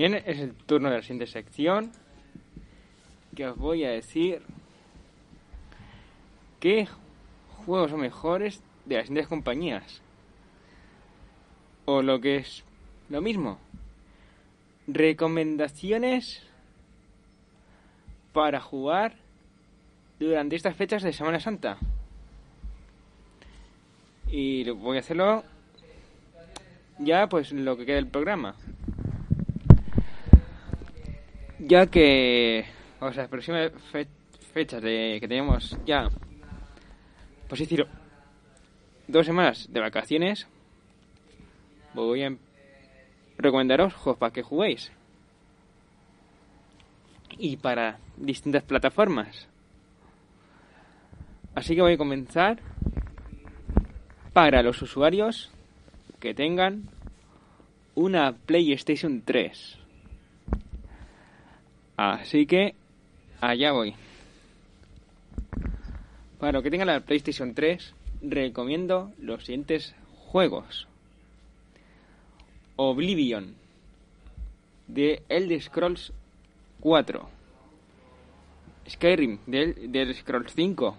Bien, 0.10 0.24
es 0.26 0.39
el 0.39 0.54
turno 0.54 0.89
de 0.89 0.96
la 0.96 1.02
siguiente 1.02 1.28
sección. 1.28 1.91
Que 3.36 3.46
os 3.46 3.58
voy 3.58 3.84
a 3.84 3.89
decir 3.89 4.41
qué 6.62 6.88
juegos 7.65 7.91
son 7.91 8.00
mejores 8.00 8.63
de 8.86 8.96
las 8.96 9.08
siguientes 9.08 9.28
compañías. 9.28 10.02
O 11.84 12.02
lo 12.02 12.22
que 12.22 12.38
es 12.38 12.63
lo 13.10 13.22
mismo. 13.22 13.60
Recomendaciones 14.88 16.41
para 18.32 18.62
jugar 18.62 19.15
durante 20.22 20.56
estas 20.56 20.78
fechas 20.78 21.04
de 21.04 21.12
Semana 21.12 21.41
Santa. 21.41 21.80
Y 24.32 24.70
voy 24.70 24.96
a 24.96 25.00
hacerlo 25.02 25.43
ya 26.98 27.28
pues 27.28 27.52
lo 27.52 27.76
que 27.76 27.86
queda 27.86 27.98
del 27.98 28.08
programa 28.08 28.56
ya 31.60 31.88
que, 31.88 32.65
o 33.00 33.12
sea, 33.12 33.28
próximas 33.28 33.72
fechas 34.54 34.82
de, 34.82 35.17
que 35.20 35.28
tenemos 35.28 35.78
ya, 35.86 36.10
pues 37.48 37.62
decir, 37.62 37.86
dos 39.08 39.26
semanas 39.26 39.67
de 39.72 39.80
vacaciones, 39.80 40.48
voy 41.93 42.24
a 42.24 42.36
recomendaros 43.38 43.93
juegos 43.93 44.20
para 44.20 44.34
que 44.34 44.43
juguéis. 44.43 44.91
Y 47.39 47.58
para 47.58 48.00
distintas 48.17 48.63
plataformas. 48.63 49.48
Así 51.54 51.76
que 51.76 51.82
voy 51.82 51.93
a 51.93 51.98
comenzar 51.98 52.60
para 54.34 54.62
los 54.62 54.82
usuarios 54.82 55.52
que 56.20 56.34
tengan 56.34 56.89
una 57.96 58.34
PlayStation 58.34 59.22
3. 59.24 59.87
Así 61.97 62.45
que 62.45 62.75
allá 63.41 63.71
voy. 63.71 63.95
Para 66.39 66.51
los 66.51 66.62
que 66.62 66.69
tengan 66.69 66.86
la 66.86 66.99
PlayStation 66.99 67.55
3, 67.55 67.95
recomiendo 68.21 69.12
los 69.19 69.43
siguientes 69.43 69.95
juegos. 70.27 70.88
Oblivion 72.75 73.55
de 74.88 75.23
Elder 75.27 75.60
Scrolls 75.60 76.13
4. 76.81 77.27
Skyrim 78.88 79.39
de 79.47 79.63
Elder 79.63 80.13
Scrolls 80.13 80.53
5. 80.53 80.97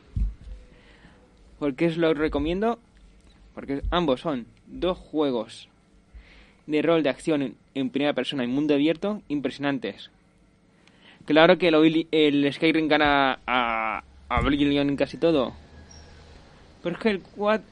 ¿Por 1.61 1.77
qué 1.77 1.87
os 1.87 1.97
lo 1.97 2.13
recomiendo? 2.13 2.81
Porque 3.55 3.83
ambos 3.93 4.23
son 4.23 4.47
dos 4.67 4.99
juegos 4.99 5.69
de 6.67 6.83
rol 6.83 7.05
de 7.05 7.11
acción 7.11 7.55
en 7.75 7.91
primera 7.91 8.15
persona 8.15 8.43
en 8.43 8.51
mundo 8.51 8.75
abierto 8.75 9.23
impresionantes 9.29 10.11
Claro 11.29 11.59
que 11.59 11.69
el, 11.69 12.53
Skyrim 12.55 12.89
gana 12.89 13.41
a, 13.47 14.03
Oblivion 14.31 14.89
en 14.89 14.97
casi 14.97 15.19
todo. 15.19 15.53
Pero 16.83 16.97
es 16.97 17.03
que 17.03 17.11
el, 17.11 17.23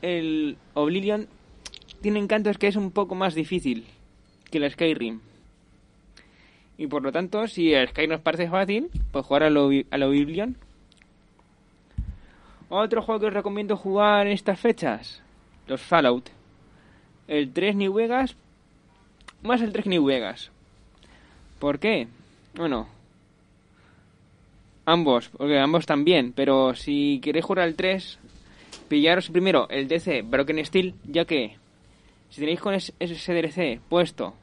el 0.02 0.58
Oblivion 0.74 1.26
tiene 2.02 2.18
encanto 2.18 2.50
es 2.50 2.58
que 2.58 2.66
es 2.66 2.76
un 2.76 2.90
poco 2.90 3.14
más 3.14 3.34
difícil 3.34 3.86
que 4.50 4.58
el 4.58 4.70
Skyrim. 4.70 5.20
Y 6.76 6.86
por 6.88 7.02
lo 7.02 7.12
tanto, 7.12 7.46
si 7.48 7.72
el 7.72 7.88
Skyrim 7.88 8.10
nos 8.10 8.20
parece 8.20 8.50
fácil, 8.50 8.90
pues 9.10 9.24
jugar 9.24 9.44
al, 9.44 9.56
al 9.90 10.02
Oblivion. 10.02 10.58
Otro 12.68 13.00
juego 13.00 13.22
que 13.22 13.26
os 13.28 13.32
recomiendo 13.32 13.78
jugar 13.78 14.26
en 14.26 14.34
estas 14.34 14.60
fechas, 14.60 15.22
los 15.66 15.80
Fallout. 15.80 16.28
El 17.26 17.54
3 17.54 17.74
New 17.76 17.94
Vegas 17.94 18.36
más 19.42 19.62
el 19.62 19.72
3 19.72 19.86
New 19.86 20.04
Vegas. 20.04 20.50
¿Por 21.58 21.78
qué? 21.78 22.08
Bueno, 22.54 22.88
Ambos, 24.88 25.30
porque 25.30 25.58
ambos 25.58 25.84
también, 25.84 26.32
pero 26.32 26.74
si 26.76 27.20
queréis 27.20 27.44
jugar 27.44 27.64
al 27.64 27.74
3, 27.74 28.20
pillaros 28.88 29.30
primero 29.30 29.68
el 29.68 29.88
DC 29.88 30.22
Broken 30.22 30.64
Steel, 30.64 30.94
ya 31.04 31.24
que 31.24 31.56
si 32.30 32.40
tenéis 32.40 32.60
con 32.60 32.72
ese 32.72 33.34
DLC 33.34 33.80
puesto 33.88 34.34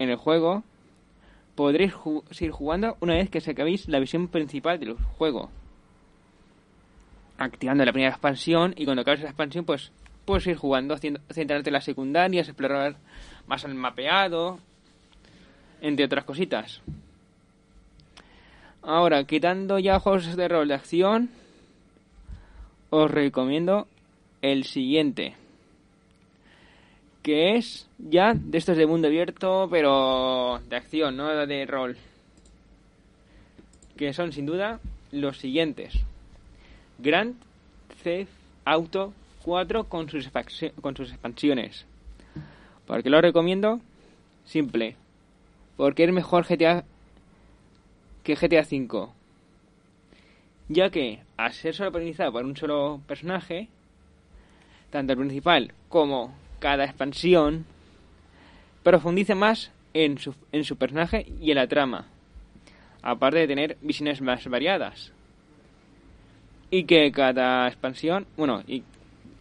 en 0.00 0.10
el 0.10 0.16
juego, 0.16 0.64
podréis 1.54 1.92
seguir 2.32 2.50
jugando 2.50 2.96
una 3.00 3.14
vez 3.14 3.30
que 3.30 3.40
se 3.40 3.52
acabéis 3.52 3.88
la 3.88 4.00
visión 4.00 4.26
principal 4.26 4.80
del 4.80 4.94
juego. 4.94 5.48
Activando 7.38 7.84
la 7.84 7.92
primera 7.92 8.10
expansión 8.10 8.74
y 8.76 8.84
cuando 8.84 9.02
acabes 9.02 9.20
la 9.20 9.28
expansión, 9.28 9.64
pues 9.64 9.92
puedes 10.24 10.46
ir 10.48 10.56
jugando, 10.56 10.94
haciendo, 10.94 11.20
centrarte 11.30 11.70
en 11.70 11.74
las 11.74 11.84
secundarias, 11.84 12.48
explorar 12.48 12.96
más 13.46 13.62
el 13.62 13.74
mapeado, 13.74 14.58
entre 15.80 16.04
otras 16.04 16.24
cositas. 16.24 16.82
Ahora, 18.88 19.24
quitando 19.24 19.78
ya 19.78 20.00
juegos 20.00 20.34
de 20.34 20.48
rol 20.48 20.68
de 20.68 20.72
acción, 20.72 21.28
os 22.88 23.10
recomiendo 23.10 23.86
el 24.40 24.64
siguiente. 24.64 25.34
Que 27.22 27.56
es 27.56 27.86
ya 27.98 28.32
de 28.32 28.56
estos 28.56 28.78
de 28.78 28.86
mundo 28.86 29.08
abierto, 29.08 29.68
pero 29.70 30.60
de 30.70 30.76
acción, 30.76 31.18
no 31.18 31.28
de 31.46 31.66
rol. 31.66 31.98
Que 33.98 34.14
son 34.14 34.32
sin 34.32 34.46
duda 34.46 34.80
los 35.12 35.36
siguientes. 35.36 35.92
Grand 36.96 37.34
Theft 38.02 38.32
Auto 38.64 39.12
4 39.42 39.84
con 39.84 40.08
sus, 40.08 40.30
con 40.80 40.96
sus 40.96 41.10
expansiones. 41.10 41.84
¿Por 42.86 43.02
qué 43.02 43.10
lo 43.10 43.20
recomiendo? 43.20 43.82
Simple. 44.46 44.96
Porque 45.76 46.04
es 46.04 46.10
mejor 46.10 46.46
GTA 46.46 46.86
que 48.28 48.34
GTA 48.34 48.60
V, 48.60 49.08
ya 50.68 50.90
que 50.90 51.20
al 51.38 51.50
ser 51.54 51.74
solo 51.74 51.90
protagonizado 51.90 52.30
por 52.30 52.44
un 52.44 52.54
solo 52.58 53.00
personaje, 53.06 53.68
tanto 54.90 55.14
el 55.14 55.18
principal 55.18 55.72
como 55.88 56.34
cada 56.58 56.84
expansión 56.84 57.64
profundice 58.82 59.34
más 59.34 59.72
en 59.94 60.18
su, 60.18 60.76
personaje 60.76 61.24
y 61.40 61.52
en 61.52 61.56
la 61.56 61.68
trama, 61.68 62.06
aparte 63.00 63.38
de 63.38 63.46
tener 63.46 63.78
visiones 63.80 64.20
más 64.20 64.46
variadas. 64.46 65.10
Y 66.70 66.84
que 66.84 67.10
cada 67.12 67.66
expansión, 67.66 68.26
bueno, 68.36 68.62
y 68.68 68.82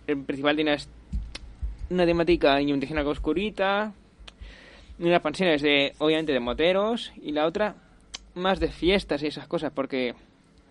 el 0.07 0.23
principal 0.23 0.55
tiene 0.55 0.77
una 1.89 2.05
temática 2.05 2.61
indígena 2.61 3.05
oscurita, 3.05 3.91
una 4.97 5.15
expansión 5.15 5.49
es 5.49 5.61
de, 5.61 5.93
obviamente, 5.97 6.31
de 6.31 6.39
moteros, 6.39 7.11
y 7.21 7.33
la 7.33 7.45
otra 7.45 7.75
más 8.37 8.59
de 8.59 8.69
fiestas 8.69 9.23
y 9.23 9.27
esas 9.27 9.47
cosas, 9.47 9.71
porque 9.73 10.15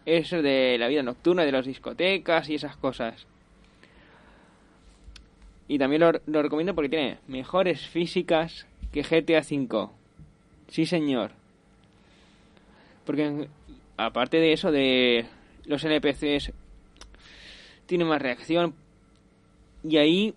es 0.06 0.30
de 0.30 0.76
la 0.78 0.88
vida 0.88 1.02
nocturna, 1.02 1.44
de 1.44 1.52
las 1.52 1.66
discotecas 1.66 2.48
y 2.48 2.54
esas 2.54 2.76
cosas. 2.76 3.26
Y 5.68 5.78
también 5.78 6.00
lo, 6.00 6.42
recomiendo 6.42 6.74
porque 6.74 6.88
tiene 6.88 7.18
mejores 7.26 7.86
físicas 7.88 8.66
que 8.92 9.02
GTA 9.02 9.40
V. 9.40 9.88
Sí, 10.68 10.86
señor. 10.86 11.32
Porque 13.04 13.48
aparte 13.96 14.38
de 14.38 14.52
eso, 14.52 14.70
de 14.70 15.26
los 15.64 15.84
NPCs, 15.84 16.52
tiene 17.86 18.04
más 18.04 18.22
reacción. 18.22 18.74
Y 19.82 19.96
ahí, 19.96 20.34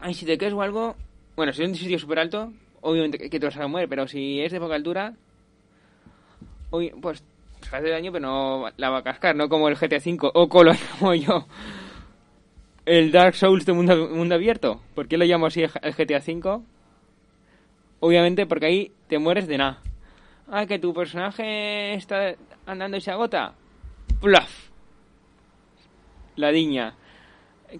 ay, 0.00 0.14
si 0.14 0.26
te 0.26 0.38
quedas 0.38 0.54
o 0.54 0.62
algo, 0.62 0.96
bueno, 1.36 1.52
si 1.52 1.62
es 1.62 1.68
un 1.68 1.74
sitio 1.76 1.98
súper 1.98 2.18
alto, 2.18 2.52
obviamente 2.80 3.30
que 3.30 3.40
te 3.40 3.46
vas 3.46 3.56
a 3.56 3.66
mover, 3.66 3.88
pero 3.88 4.08
si 4.08 4.40
es 4.40 4.52
de 4.52 4.60
poca 4.60 4.74
altura, 4.74 5.14
Uy, 6.70 6.92
pues 7.00 7.24
hace 7.72 7.90
daño, 7.90 8.12
pero 8.12 8.26
no 8.26 8.68
la 8.76 8.90
va 8.90 8.98
a 8.98 9.02
cascar, 9.02 9.34
no 9.36 9.48
como 9.48 9.68
el 9.68 9.76
GTA 9.76 9.98
V 9.98 10.30
o 10.34 10.48
como 10.98 11.14
yo. 11.14 11.46
El 12.86 13.12
Dark 13.12 13.34
Souls 13.34 13.66
de 13.66 13.72
mundo, 13.72 14.34
abierto. 14.34 14.80
¿Por 14.94 15.06
qué 15.06 15.16
lo 15.16 15.24
llamo 15.24 15.46
así 15.46 15.62
el 15.62 15.70
GTA 15.94 16.18
V? 16.18 16.62
Obviamente 18.00 18.46
porque 18.46 18.66
ahí 18.66 18.92
te 19.08 19.18
mueres 19.18 19.46
de 19.46 19.58
nada. 19.58 19.80
Ah, 20.48 20.66
que 20.66 20.78
tu 20.78 20.92
personaje 20.92 21.94
está 21.94 22.34
andando 22.66 22.96
y 22.96 23.00
se 23.00 23.10
agota. 23.12 23.54
¡Plaf! 24.20 24.70
La 26.36 26.50
diña. 26.50 26.96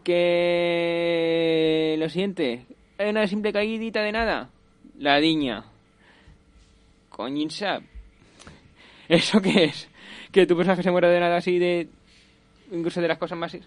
Que... 0.05 1.97
Lo 1.99 2.09
siguiente. 2.09 2.67
Hay 2.99 3.11
una 3.11 3.27
simple 3.27 3.53
caídita 3.53 4.03
de 4.03 4.13
nada. 4.13 4.51
La 4.99 5.19
diña. 5.19 5.65
Coñinsap. 7.09 7.83
¿Eso 9.19 9.43
qué 9.43 9.65
es? 9.65 9.89
Que 10.31 10.47
tu 10.47 10.57
personaje 10.57 10.85
se 10.85 10.91
muere 10.93 11.09
de 11.09 11.19
nada 11.19 11.39
así 11.39 11.59
de... 11.59 11.89
Incluso 12.71 13.01
de 13.01 13.09
las 13.09 13.19
cosas 13.19 13.37
más... 13.37 13.59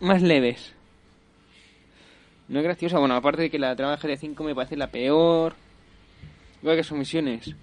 Más 0.00 0.20
leves. 0.20 0.74
No 2.48 2.58
es 2.58 2.64
gracioso. 2.64 3.00
Bueno, 3.00 3.14
aparte 3.14 3.40
de 3.40 3.50
que 3.50 3.58
la 3.58 3.74
trama 3.74 3.96
de 3.96 4.02
GT5 4.02 4.44
me 4.44 4.54
parece 4.54 4.76
la 4.76 4.88
peor. 4.88 5.54
Igual 6.60 6.76
que 6.76 6.84
sus 6.84 6.98
misiones. 6.98 7.54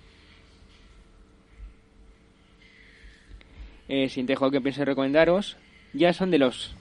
El 3.87 4.09
siguiente 4.09 4.35
juego 4.35 4.51
que 4.51 4.61
pienso 4.61 4.83
recomendaros 4.83 5.57
ya 5.93 6.11
son 6.11 6.31
de 6.31 6.39
los 6.39 6.73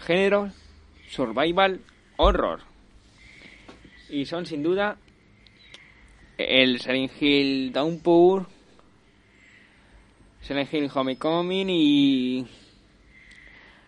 géneros 0.00 0.52
Survival 1.08 1.82
Horror. 2.16 2.62
Y 4.10 4.26
son 4.26 4.44
sin 4.44 4.64
duda 4.64 4.96
el 6.38 6.80
Silent 6.80 7.10
Hill 7.20 7.72
Downpour, 7.72 8.46
Silent 10.40 10.72
Hill 10.72 10.90
Homecoming 10.94 11.68
y 11.68 12.46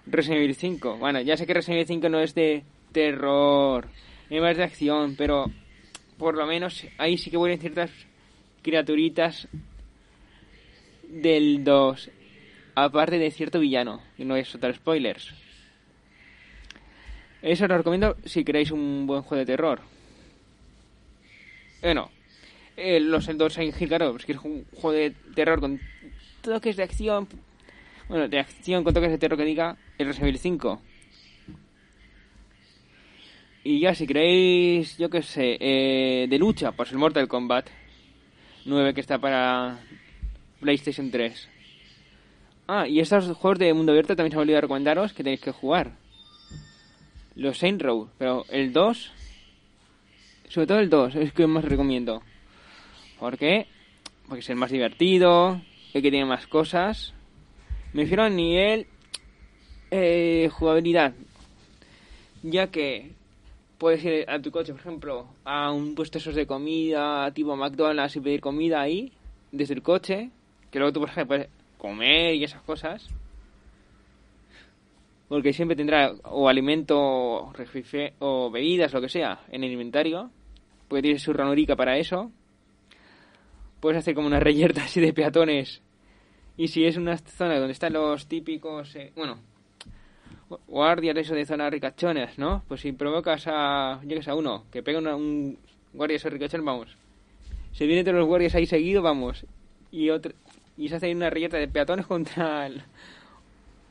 Resident 0.07 0.43
Evil 0.43 0.57
5. 0.57 0.99
Bueno, 0.99 1.21
ya 1.21 1.37
sé 1.37 1.47
que 1.47 1.55
Resident 1.55 1.77
Evil 1.77 1.87
5 1.87 2.09
no 2.09 2.21
es 2.21 2.35
de 2.35 2.65
terror, 2.93 3.89
es 4.29 4.41
más 4.43 4.57
de 4.57 4.65
acción, 4.65 5.15
pero 5.17 5.47
por 6.19 6.35
lo 6.35 6.47
menos 6.47 6.85
ahí 6.99 7.17
sí 7.17 7.31
que 7.31 7.37
vuelven 7.37 7.61
ciertas 7.61 7.91
criaturitas 8.63 9.49
del 11.09 11.63
2. 11.63 12.11
Aparte 12.75 13.19
de 13.19 13.31
cierto 13.31 13.61
villano, 13.61 14.03
y 14.19 14.25
no 14.25 14.37
es 14.37 14.55
otro 14.55 14.73
spoilers. 14.73 15.33
Eso 17.43 17.67
lo 17.67 17.77
recomiendo 17.77 18.17
si 18.25 18.45
queréis 18.45 18.71
un 18.71 19.07
buen 19.07 19.23
juego 19.23 19.41
de 19.41 19.47
terror. 19.47 19.81
Bueno, 21.81 22.11
eh, 22.81 23.01
los 23.01 23.29
el 23.29 23.39
2 23.39 23.59
Hill, 23.59 23.89
claro, 23.89 24.17
es 24.17 24.25
que 24.25 24.33
es 24.33 24.39
un 24.39 24.65
juego 24.75 24.93
de 24.93 25.15
terror 25.35 25.61
con 25.61 25.81
toques 26.43 26.77
de 26.77 26.83
acción. 26.83 27.29
Bueno, 28.09 28.29
de 28.29 28.41
acción 28.41 28.83
con 28.83 28.95
toques 28.95 29.11
de 29.11 29.19
terror 29.19 29.39
que 29.39 29.45
diga 29.45 29.77
el 29.99 30.07
Resident 30.07 30.29
Evil 30.29 30.39
5. 30.39 30.83
Y 33.63 33.81
ya, 33.81 33.95
si 33.95 34.07
queréis, 34.07 34.97
yo 34.97 35.11
qué 35.11 35.23
sé, 35.23 35.59
eh, 35.61 36.27
de 36.29 36.39
lucha, 36.39 36.73
pues 36.73 36.91
el 36.93 36.99
Mortal 36.99 37.29
Kombat 37.29 37.69
9 38.65 38.95
que 38.95 39.01
está 39.01 39.19
para 39.19 39.79
PlayStation 40.61 41.11
3. 41.11 41.49
Ah, 42.67 42.89
y 42.89 43.01
estos 43.01 43.37
juegos 43.37 43.59
de 43.59 43.75
mundo 43.75 43.93
abierto 43.93 44.17
también 44.17 44.31
se 44.31 44.37
me 44.37 44.43
olvidado 44.43 44.63
recomendaros 44.63 45.13
que 45.13 45.23
tenéis 45.25 45.41
que 45.41 45.51
jugar. 45.51 45.93
Los 47.35 47.59
Saint 47.59 47.81
Row, 47.83 48.09
pero 48.17 48.45
el 48.49 48.73
2, 48.73 49.13
sobre 50.49 50.67
todo 50.67 50.79
el 50.79 50.89
2, 50.89 51.17
es 51.17 51.33
que 51.33 51.47
más 51.47 51.65
recomiendo. 51.65 52.23
¿Por 53.21 53.37
qué? 53.37 53.67
Porque 54.27 54.41
es 54.41 54.49
el 54.49 54.57
más 54.57 54.71
divertido, 54.71 55.61
el 55.93 56.03
que 56.03 56.11
tiene 56.11 56.25
más 56.25 56.47
cosas. 56.47 57.13
Me 57.93 58.03
refiero 58.03 58.23
a 58.23 58.31
nivel 58.31 58.87
eh, 59.91 60.49
jugabilidad, 60.51 61.13
ya 62.43 62.69
que 62.69 63.11
puedes 63.77 64.03
ir 64.05 64.25
a 64.27 64.41
tu 64.41 64.51
coche, 64.51 64.73
por 64.73 64.81
ejemplo, 64.81 65.27
a 65.45 65.71
un 65.71 65.95
puesto 65.95 66.19
de 66.33 66.47
comida 66.47 67.31
tipo 67.33 67.55
McDonald's 67.57 68.17
y 68.17 68.21
pedir 68.21 68.41
comida 68.41 68.81
ahí, 68.81 69.13
desde 69.53 69.75
el 69.75 69.83
coche, 69.83 70.31
que 70.71 70.79
luego 70.79 70.95
tú, 70.95 71.01
por 71.01 71.11
ejemplo, 71.11 71.37
puedes 71.37 71.51
comer 71.77 72.37
y 72.37 72.45
esas 72.45 72.63
cosas. 72.63 73.07
Porque 75.29 75.53
siempre 75.53 75.77
tendrá 75.77 76.13
o 76.25 76.49
alimento 76.49 77.53
o 78.21 78.51
bebidas, 78.51 78.93
lo 78.95 79.01
que 79.01 79.09
sea, 79.09 79.41
en 79.51 79.63
el 79.63 79.73
inventario. 79.73 80.31
Porque 80.89 81.03
tiene 81.03 81.19
su 81.19 81.33
ranurica 81.33 81.77
para 81.77 81.99
eso. 81.99 82.33
Puedes 83.81 83.99
hacer 83.99 84.15
como 84.15 84.27
una 84.27 84.41
reyerta 84.41 84.85
así 84.85 85.01
de 85.01 85.13
peatones. 85.13 85.83
Y 86.57 86.69
si 86.69 86.85
es 86.85 86.97
una 86.97 87.17
zona 87.17 87.59
donde 87.59 87.73
están 87.73 87.95
los 87.95 88.27
típicos, 88.27 88.95
eh, 88.97 89.13
bueno, 89.17 89.39
guardias 90.69 91.17
eso 91.17 91.35
de 91.35 91.47
zonas 91.47 91.71
ricachones, 91.71 92.39
¿no? 92.39 92.63
Pues 92.69 92.83
si 92.83 92.93
provocas 92.93 93.45
a, 93.47 94.01
llegues 94.07 94.29
a 94.29 94.35
uno 94.35 94.65
que 94.71 94.83
pega 94.83 94.99
un 94.99 95.59
guardia 95.93 96.15
de 96.15 96.17
esos 96.17 96.33
ricachones, 96.33 96.65
vamos. 96.65 96.97
Se 97.73 97.87
vienen 97.87 98.05
todos 98.05 98.19
los 98.19 98.27
guardias 98.27 98.55
ahí 98.55 98.67
seguido, 98.67 99.01
vamos. 99.01 99.47
Y 99.91 100.11
otro, 100.11 100.33
y 100.77 100.89
se 100.89 100.97
hace 100.97 101.15
una 101.15 101.31
reyerta 101.31 101.57
de 101.57 101.69
peatones 101.69 102.07
contra 102.07 102.67
el 102.67 102.83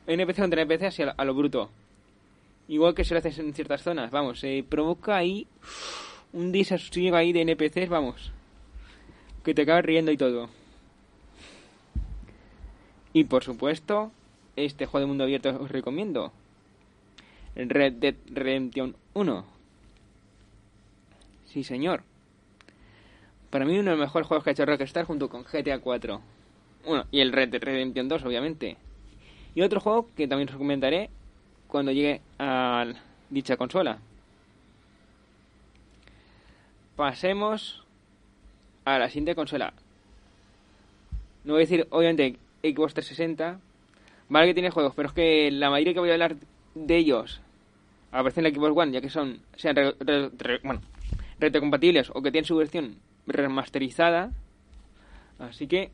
NPC 0.08 0.38
contra 0.38 0.62
NPC 0.63 0.84
así 0.84 1.04
a, 1.04 1.25
lo 1.25 1.34
bruto. 1.34 1.69
Igual 2.67 2.93
que 2.93 3.04
se 3.04 3.13
lo 3.13 3.19
haces 3.19 3.39
en 3.39 3.54
ciertas 3.54 3.84
zonas, 3.84 4.12
vamos, 4.12 4.39
se 4.39 4.63
provoca 4.67 5.15
ahí 5.15 5.47
un 6.34 6.52
desasosiego 6.52 7.15
ahí 7.15 7.32
de 7.32 7.41
NPCs, 7.41 7.89
vamos. 7.89 8.32
Que 9.50 9.56
te 9.56 9.64
acabas 9.64 9.84
riendo 9.84 10.12
y 10.12 10.18
todo. 10.18 10.48
Y 13.14 13.24
por 13.24 13.44
supuesto, 13.44 14.12
este 14.56 14.86
juego 14.86 15.00
de 15.00 15.08
mundo 15.08 15.24
abierto 15.24 15.50
os 15.60 15.72
recomiendo. 15.72 16.32
Red 17.56 17.94
Dead 17.94 18.14
Redemption 18.28 18.96
1. 19.16 19.46
Sí, 21.48 21.64
señor. 21.64 22.04
Para 23.50 23.66
mí 23.66 23.72
uno 23.80 23.90
de 23.90 23.98
los 23.98 24.06
mejores 24.06 24.28
juegos 24.28 24.44
que 24.44 24.52
ha 24.52 24.54
hecho 24.54 24.68
Rockstar 24.68 25.06
junto 25.06 25.30
con 25.30 25.42
GTA 25.42 25.80
4. 25.80 26.22
Bueno, 26.86 27.06
y 27.10 27.22
el 27.22 27.32
Red 27.32 27.50
Dead 27.50 27.64
Redemption 27.64 28.08
2, 28.08 28.26
obviamente. 28.26 28.78
Y 29.56 29.64
otro 29.64 29.80
juego 29.80 30.10
que 30.16 30.28
también 30.28 30.50
os 30.50 30.58
comentaré 30.58 31.10
cuando 31.68 31.92
llegue 31.92 32.22
a 32.38 32.86
dicha 33.32 33.58
consola. 33.58 33.98
Pasemos 36.96 37.84
a 38.95 38.99
la 38.99 39.08
siguiente 39.08 39.36
consola. 39.36 39.73
No 41.43 41.54
voy 41.54 41.62
a 41.62 41.65
decir, 41.65 41.88
obviamente, 41.91 42.38
Xbox 42.62 42.93
360. 42.93 43.60
Vale 44.30 44.47
que 44.47 44.54
tiene 44.54 44.69
juegos, 44.69 44.93
pero 44.95 45.10
es 45.10 45.13
que 45.13 45.52
la 45.52 45.69
mayoría 45.69 45.93
que 45.93 45.99
voy 45.99 46.10
a 46.10 46.13
hablar 46.13 46.36
de 46.75 46.97
ellos 46.97 47.41
aparecen 48.12 48.45
en 48.45 48.54
la 48.54 48.60
Xbox 48.60 48.78
One, 48.78 48.91
ya 48.91 49.02
que 49.02 49.10
son, 49.10 49.39
sean 49.56 49.75
bueno, 50.63 50.82
retrocompatibles 51.39 52.12
o 52.13 52.21
que 52.21 52.32
tienen 52.32 52.45
su 52.45 52.56
versión 52.56 52.97
remasterizada. 53.25 54.32
Así 55.39 55.67
que 55.67 55.91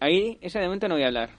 ahí, 0.00 0.38
esa 0.40 0.60
de 0.60 0.66
momento 0.66 0.88
no 0.88 0.94
voy 0.94 1.04
a 1.04 1.08
hablar. 1.08 1.30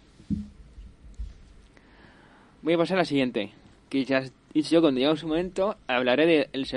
Voy 2.61 2.73
a 2.73 2.77
pasar 2.77 2.97
a 2.97 3.01
la 3.01 3.05
siguiente, 3.05 3.51
que 3.89 4.03
ya 4.03 4.19
he 4.19 4.31
dicho 4.53 4.71
yo 4.71 4.81
cuando 4.81 4.99
llegue 4.99 5.15
su 5.15 5.27
momento 5.27 5.77
hablaré 5.87 6.25
de 6.25 6.49
el 6.51 6.67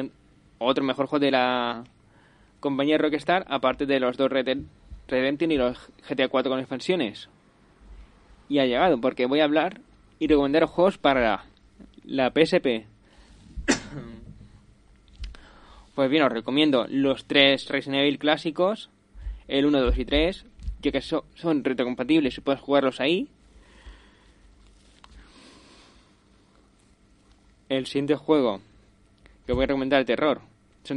otro 0.59 0.85
mejor 0.85 1.07
juego 1.07 1.25
de 1.25 1.31
la 1.33 1.83
compañía 2.63 2.97
Rockstar, 2.97 3.45
aparte 3.49 3.85
de 3.85 4.01
los 4.01 4.17
dos 4.17 4.31
Red 4.31 4.61
Redemption 5.09 5.51
y 5.51 5.59
los 5.59 5.91
GTA 6.09 6.29
4 6.29 6.51
con 6.51 6.61
expansiones. 6.61 7.29
Y 8.49 8.61
ha 8.61 8.65
llegado, 8.65 8.99
porque 8.99 9.27
voy 9.27 9.41
a 9.41 9.45
hablar 9.45 9.83
y 10.19 10.29
recomendar 10.29 10.65
juegos 10.65 10.97
para 10.97 11.45
la 12.05 12.31
PSP, 12.31 12.87
pues 15.95 16.11
bien, 16.11 16.23
os 16.23 16.33
recomiendo 16.33 16.87
los 16.89 17.27
tres 17.27 17.69
Resident 17.69 18.03
Evil 18.03 18.19
clásicos, 18.19 18.89
el 19.49 19.67
1, 19.67 19.81
2 19.81 19.99
y 19.99 20.05
3, 20.05 20.47
ya 20.81 20.93
que 20.93 21.03
son 21.03 21.65
retrocompatibles 21.65 22.39
y 22.39 22.41
puedes 22.41 22.61
jugarlos 22.61 23.01
ahí. 23.01 23.29
El 27.69 27.87
siguiente 27.87 28.15
juego 28.15 28.61
que 29.47 29.53
voy 29.53 29.65
a 29.65 29.67
recomendar 29.67 30.01
de 30.01 30.05
terror 30.05 30.52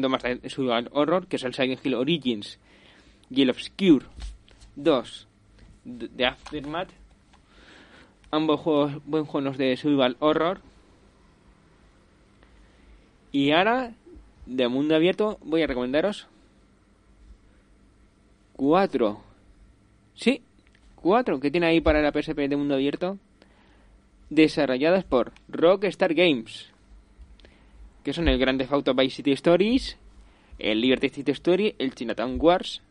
más 0.09 0.23
de 0.23 0.49
survival 0.49 0.89
horror, 0.91 1.27
que 1.27 1.35
es 1.35 1.43
el 1.43 1.53
Silent 1.53 1.85
Hill 1.85 1.95
Origins 1.95 2.59
y 3.29 3.41
el 3.41 3.49
Obscure 3.49 4.05
2 4.75 5.27
de 5.83 6.25
Aftermath. 6.25 6.89
Ambos 8.31 8.59
juegos 8.59 9.05
buen 9.05 9.25
juegos 9.25 9.57
de 9.57 9.77
survival 9.77 10.17
horror 10.19 10.61
y 13.35 13.51
ahora, 13.51 13.91
de 14.45 14.69
mundo 14.69 14.95
abierto, 14.95 15.37
voy 15.41 15.61
a 15.61 15.67
recomendaros 15.67 16.29
cuatro. 18.53 19.21
Sí, 20.13 20.41
cuatro 20.95 21.41
que 21.41 21.51
tiene 21.51 21.67
ahí 21.67 21.81
para 21.81 22.01
la 22.01 22.13
PSP 22.13 22.47
de 22.47 22.55
mundo 22.55 22.75
abierto. 22.75 23.17
Desarrolladas 24.29 25.03
por 25.03 25.33
Rockstar 25.49 26.13
Games. 26.13 26.71
Que 28.05 28.13
son 28.13 28.29
el 28.29 28.39
Grand 28.39 28.57
Theft 28.57 28.71
Auto 28.71 28.93
Vice 28.93 29.17
City 29.17 29.33
Stories, 29.33 29.97
el 30.59 30.79
Liberty 30.79 31.09
City 31.09 31.31
Story, 31.31 31.75
el 31.77 31.93
Chinatown 31.93 32.37
Wars. 32.39 32.81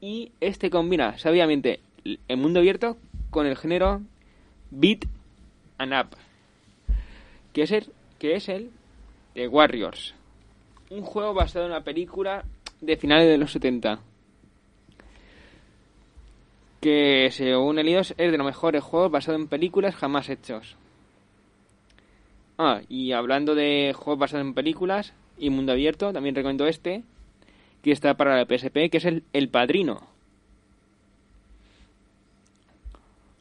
Y 0.00 0.30
este 0.40 0.70
combina 0.70 1.18
sabiamente 1.18 1.80
el 2.04 2.36
mundo 2.36 2.60
abierto 2.60 2.96
con 3.30 3.46
el 3.46 3.56
género 3.56 4.02
Beat 4.70 5.06
and 5.78 5.94
Up. 5.94 6.16
Que 7.52 7.62
es 7.62 7.72
el, 7.72 7.86
que 8.20 8.36
es 8.36 8.48
el 8.48 8.70
The 9.34 9.48
Warriors. 9.48 10.14
Un 10.90 11.02
juego 11.02 11.34
basado 11.34 11.64
en 11.64 11.72
una 11.72 11.82
película 11.82 12.44
de 12.80 12.96
finales 12.96 13.26
de 13.26 13.38
los 13.38 13.50
70. 13.50 13.98
que 16.82 17.28
según 17.30 17.78
el 17.78 17.88
IOS 17.88 18.14
es 18.18 18.32
de 18.32 18.36
los 18.36 18.44
mejores 18.44 18.82
juegos 18.82 19.12
basados 19.12 19.40
en 19.40 19.46
películas 19.46 19.94
jamás 19.94 20.28
hechos. 20.28 20.76
Ah, 22.64 22.80
y 22.88 23.10
hablando 23.10 23.56
de 23.56 23.92
juegos 23.92 24.20
basados 24.20 24.46
en 24.46 24.54
películas 24.54 25.14
y 25.36 25.50
mundo 25.50 25.72
abierto, 25.72 26.12
también 26.12 26.36
recomiendo 26.36 26.68
este, 26.68 27.02
que 27.82 27.90
está 27.90 28.14
para 28.14 28.36
la 28.36 28.44
PSP, 28.44 28.88
que 28.88 28.98
es 28.98 29.04
el, 29.04 29.24
el 29.32 29.48
Padrino. 29.48 30.06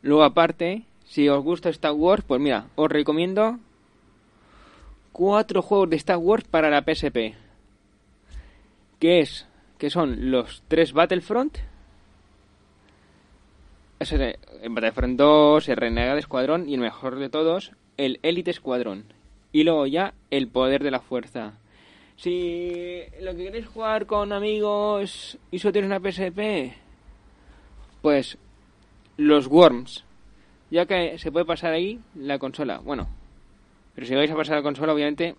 Luego 0.02 0.24
aparte, 0.24 0.86
si 1.06 1.30
os 1.30 1.44
gusta 1.44 1.70
Star 1.70 1.92
Wars, 1.92 2.24
pues 2.26 2.42
mira, 2.42 2.66
os 2.74 2.90
recomiendo 2.90 3.60
cuatro 5.12 5.62
juegos 5.62 5.92
de 5.92 5.98
Star 5.98 6.18
Wars 6.18 6.46
para 6.46 6.72
la 6.72 6.82
PSP. 6.82 7.36
Que 8.98 9.20
es, 9.20 9.48
que 9.78 9.92
son 9.92 10.32
los 10.32 10.64
tres 10.68 10.94
Battlefront. 10.94 11.60
Battlefront 14.00 15.16
2, 15.16 15.70
el 15.70 15.78
Renegade 15.78 16.22
Escuadrón 16.22 16.68
y 16.68 16.74
el 16.74 16.80
mejor 16.80 17.20
de 17.20 17.30
todos, 17.30 17.72
el 18.06 18.20
Elite 18.24 18.52
Escuadrón. 18.52 19.06
Y 19.52 19.64
luego 19.64 19.86
ya 19.86 20.14
el 20.32 20.48
Poder 20.48 20.84
de 20.84 20.92
la 20.92 21.00
Fuerza. 21.00 21.54
Si 22.18 23.02
lo 23.22 23.36
que 23.36 23.46
queréis 23.46 23.68
jugar 23.68 24.06
con 24.06 24.34
amigos 24.34 25.38
y 25.52 25.60
solo 25.60 25.72
tienes 25.72 25.90
una 25.90 26.00
PSP, 26.00 26.74
pues 28.02 28.38
los 29.18 29.48
Worms. 29.48 30.04
Ya 30.72 30.86
que 30.86 31.18
se 31.20 31.32
puede 31.32 31.46
pasar 31.46 31.74
ahí 31.74 32.00
la 32.16 32.40
consola. 32.40 32.80
Bueno, 32.80 33.08
pero 33.94 34.08
si 34.08 34.16
vais 34.16 34.32
a 34.32 34.36
pasar 34.36 34.56
la 34.56 34.64
consola, 34.64 34.94
obviamente, 34.94 35.36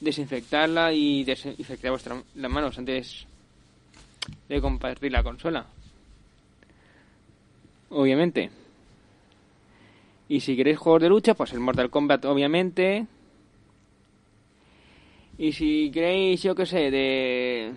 desinfectarla 0.00 0.92
y 0.92 1.24
desinfectar 1.24 1.90
vuestras 1.90 2.22
las 2.34 2.50
manos 2.50 2.78
antes 2.78 3.26
de 4.48 4.60
compartir 4.60 5.10
la 5.10 5.22
consola. 5.22 5.66
Obviamente. 7.90 8.61
Y 10.32 10.40
si 10.40 10.56
queréis 10.56 10.78
juegos 10.78 11.02
de 11.02 11.10
lucha, 11.10 11.34
pues 11.34 11.52
el 11.52 11.60
Mortal 11.60 11.90
Kombat, 11.90 12.24
obviamente. 12.24 13.06
Y 15.36 15.52
si 15.52 15.90
queréis, 15.90 16.42
yo 16.42 16.54
que 16.54 16.64
sé, 16.64 16.90
de. 16.90 17.74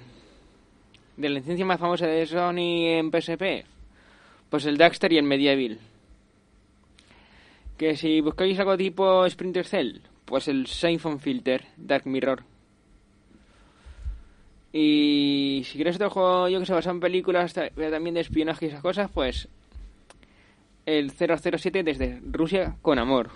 de 1.18 1.30
la 1.30 1.40
licencia 1.40 1.66
más 1.66 1.82
famosa 1.82 2.08
de 2.08 2.26
Sony 2.26 2.96
en 2.98 3.12
PSP, 3.12 3.66
pues 4.50 4.66
el 4.68 4.78
Daxter 4.78 5.12
y 5.12 5.18
el 5.18 5.26
Medieval. 5.26 5.80
Que 7.78 7.98
si 7.98 8.22
buscáis 8.22 8.58
algo 8.58 8.78
tipo 8.78 9.30
Sprinter 9.30 9.66
Cell, 9.66 9.98
pues 10.24 10.48
el 10.48 10.68
Siphon 10.68 11.20
Filter, 11.20 11.66
Dark 11.76 12.08
Mirror. 12.08 12.42
Y 14.72 15.64
si 15.66 15.78
queréis 15.78 15.98
otro 15.98 16.10
juego, 16.10 16.48
yo 16.48 16.62
que 16.62 16.66
sé, 16.66 16.74
basado 16.74 16.96
en 16.96 17.02
películas 17.02 17.54
también 17.54 18.16
de 18.16 18.22
espionaje 18.22 18.68
y 18.68 18.70
esas 18.70 18.82
cosas, 18.82 19.12
pues 19.14 19.50
el 20.86 21.12
007 21.12 21.84
desde 21.84 22.22
Rusia 22.32 22.78
con 22.82 23.00
amor. 23.00 23.32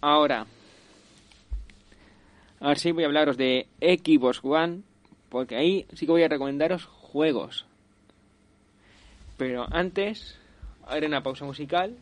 Ahora, 0.00 0.46
ahora 2.60 2.76
sí 2.76 2.92
voy 2.92 3.04
a 3.04 3.06
hablaros 3.06 3.36
de 3.36 3.66
Xbox 3.80 4.40
One, 4.42 4.82
porque 5.28 5.56
ahí 5.56 5.86
sí 5.94 6.06
que 6.06 6.12
voy 6.12 6.22
a 6.22 6.28
recomendaros 6.28 6.84
juegos. 6.84 7.66
Pero 9.36 9.66
antes, 9.70 10.38
haré 10.86 11.06
una 11.06 11.22
pausa 11.22 11.44
musical 11.44 11.96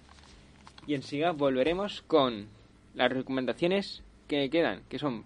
y 0.87 0.95
enseguida 0.95 1.33
volveremos 1.33 2.03
con 2.03 2.49
las 2.95 3.11
recomendaciones 3.11 4.03
que 4.29 4.51
quedan, 4.51 4.83
que 4.89 4.99
son 4.99 5.25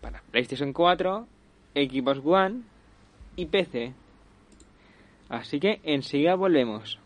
para 0.00 0.22
PlayStation 0.30 0.72
4, 0.72 1.26
Xbox 1.74 2.20
One 2.24 2.62
y 3.36 3.46
PC. 3.46 3.94
Así 5.30 5.60
que 5.60 5.80
enseguida 5.84 6.34
volvemos. 6.34 6.98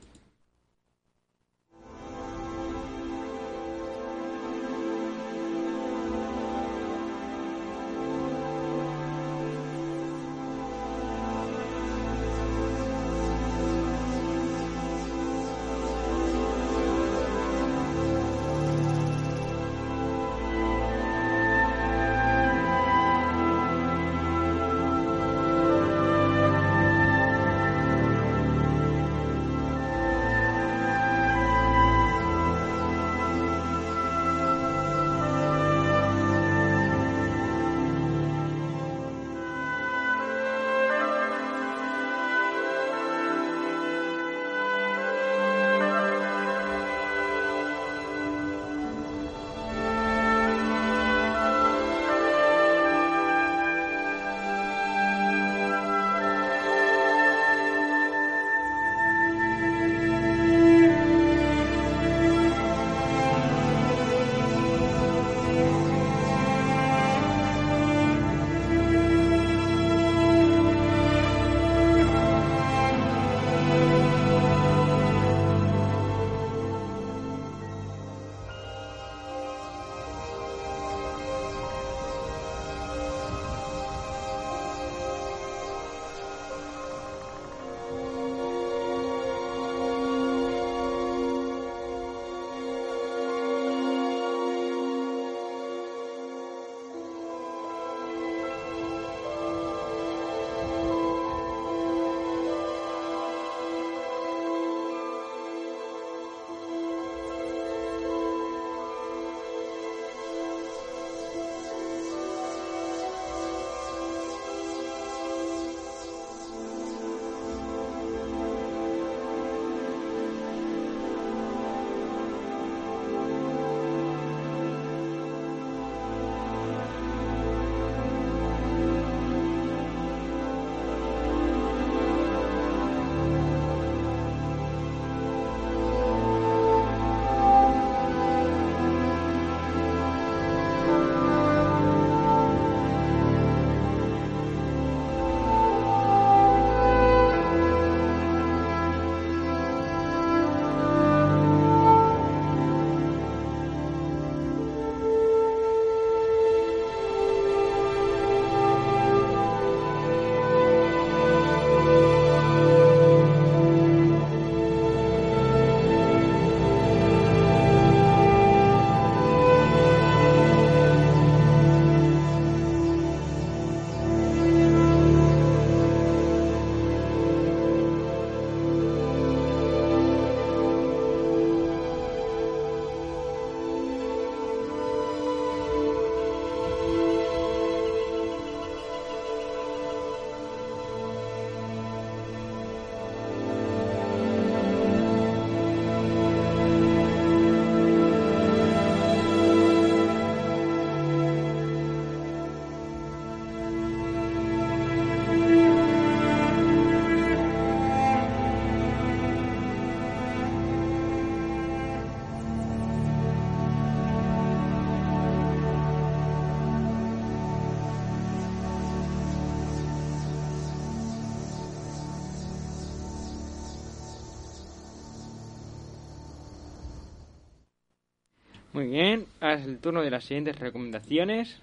Muy 228.74 228.88
bien, 228.88 229.26
ahora 229.40 229.54
es 229.54 229.66
el 229.68 229.78
turno 229.78 230.02
de 230.02 230.10
las 230.10 230.24
siguientes 230.24 230.58
recomendaciones, 230.58 231.58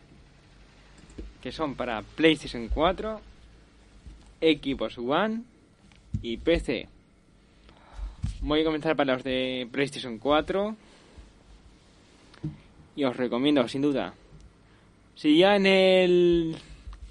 que 1.42 1.52
son 1.52 1.76
para 1.76 2.04
PlayStation 2.04 2.70
4, 2.70 3.20
Xbox 4.40 4.98
One 4.98 5.42
y 6.22 6.38
PC. 6.38 6.88
Voy 8.40 8.62
a 8.62 8.64
comenzar 8.64 8.96
para 8.96 9.16
los 9.16 9.26
de 9.26 9.68
PlayStation 9.70 10.20
4 10.20 10.74
y 12.96 13.04
os 13.04 13.18
recomiendo, 13.18 13.68
sin 13.68 13.82
duda, 13.82 14.14
si 15.16 15.38
ya 15.38 15.58
en 15.58 15.66
el 15.66 16.56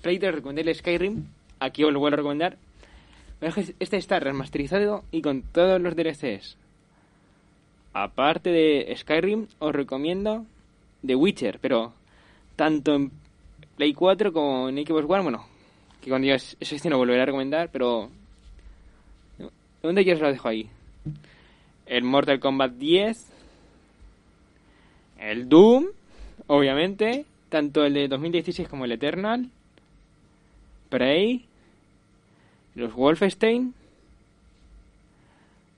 te 0.00 0.32
recomendé 0.32 0.62
el 0.62 0.74
Skyrim, 0.74 1.26
aquí 1.58 1.84
os 1.84 1.92
lo 1.92 2.00
vuelvo 2.00 2.14
a 2.14 2.20
recomendar. 2.20 2.56
Este 3.78 3.98
está 3.98 4.18
remasterizado 4.18 5.04
y 5.10 5.20
con 5.20 5.42
todos 5.42 5.78
los 5.78 5.94
DLCs 5.94 6.56
aparte 7.92 8.50
de 8.50 8.94
Skyrim, 8.96 9.46
os 9.58 9.72
recomiendo 9.72 10.46
The 11.06 11.14
Witcher, 11.14 11.58
pero 11.60 11.92
tanto 12.56 12.94
en 12.94 13.10
Play 13.76 13.94
4 13.94 14.32
como 14.32 14.68
en 14.68 14.84
Xbox 14.84 15.06
One, 15.08 15.22
bueno, 15.22 15.46
que 16.00 16.10
cuando 16.10 16.28
ya 16.28 16.34
eso 16.34 16.88
no 16.88 16.98
volveré 16.98 17.22
a 17.22 17.26
recomendar, 17.26 17.70
pero 17.72 18.10
¿dónde 19.82 20.04
yo 20.04 20.14
os 20.14 20.20
lo 20.20 20.30
dejo 20.30 20.48
ahí? 20.48 20.68
El 21.86 22.04
Mortal 22.04 22.40
Kombat 22.40 22.72
10, 22.72 23.26
el 25.18 25.48
Doom, 25.48 25.86
obviamente, 26.46 27.24
tanto 27.48 27.84
el 27.84 27.94
de 27.94 28.08
2016 28.08 28.68
como 28.68 28.84
el 28.84 28.92
Eternal, 28.92 29.50
Prey, 30.88 31.44
los 32.74 32.94
Wolfenstein, 32.94 33.74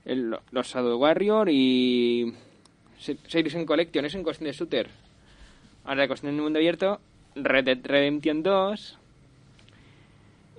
el, 0.05 0.35
los 0.51 0.67
Shadow 0.67 0.97
Warrior 0.99 1.49
y 1.49 2.33
Series 2.97 3.55
en 3.55 3.65
Collection, 3.65 4.05
es 4.05 4.15
en 4.15 4.23
cuestión 4.23 4.49
de 4.49 4.57
shooter. 4.57 4.89
Ahora, 5.85 6.07
cuestión 6.07 6.35
de 6.35 6.41
mundo 6.41 6.59
abierto, 6.59 6.99
Red 7.35 7.65
Dead 7.65 7.79
Redemption 7.83 8.43
2 8.43 8.99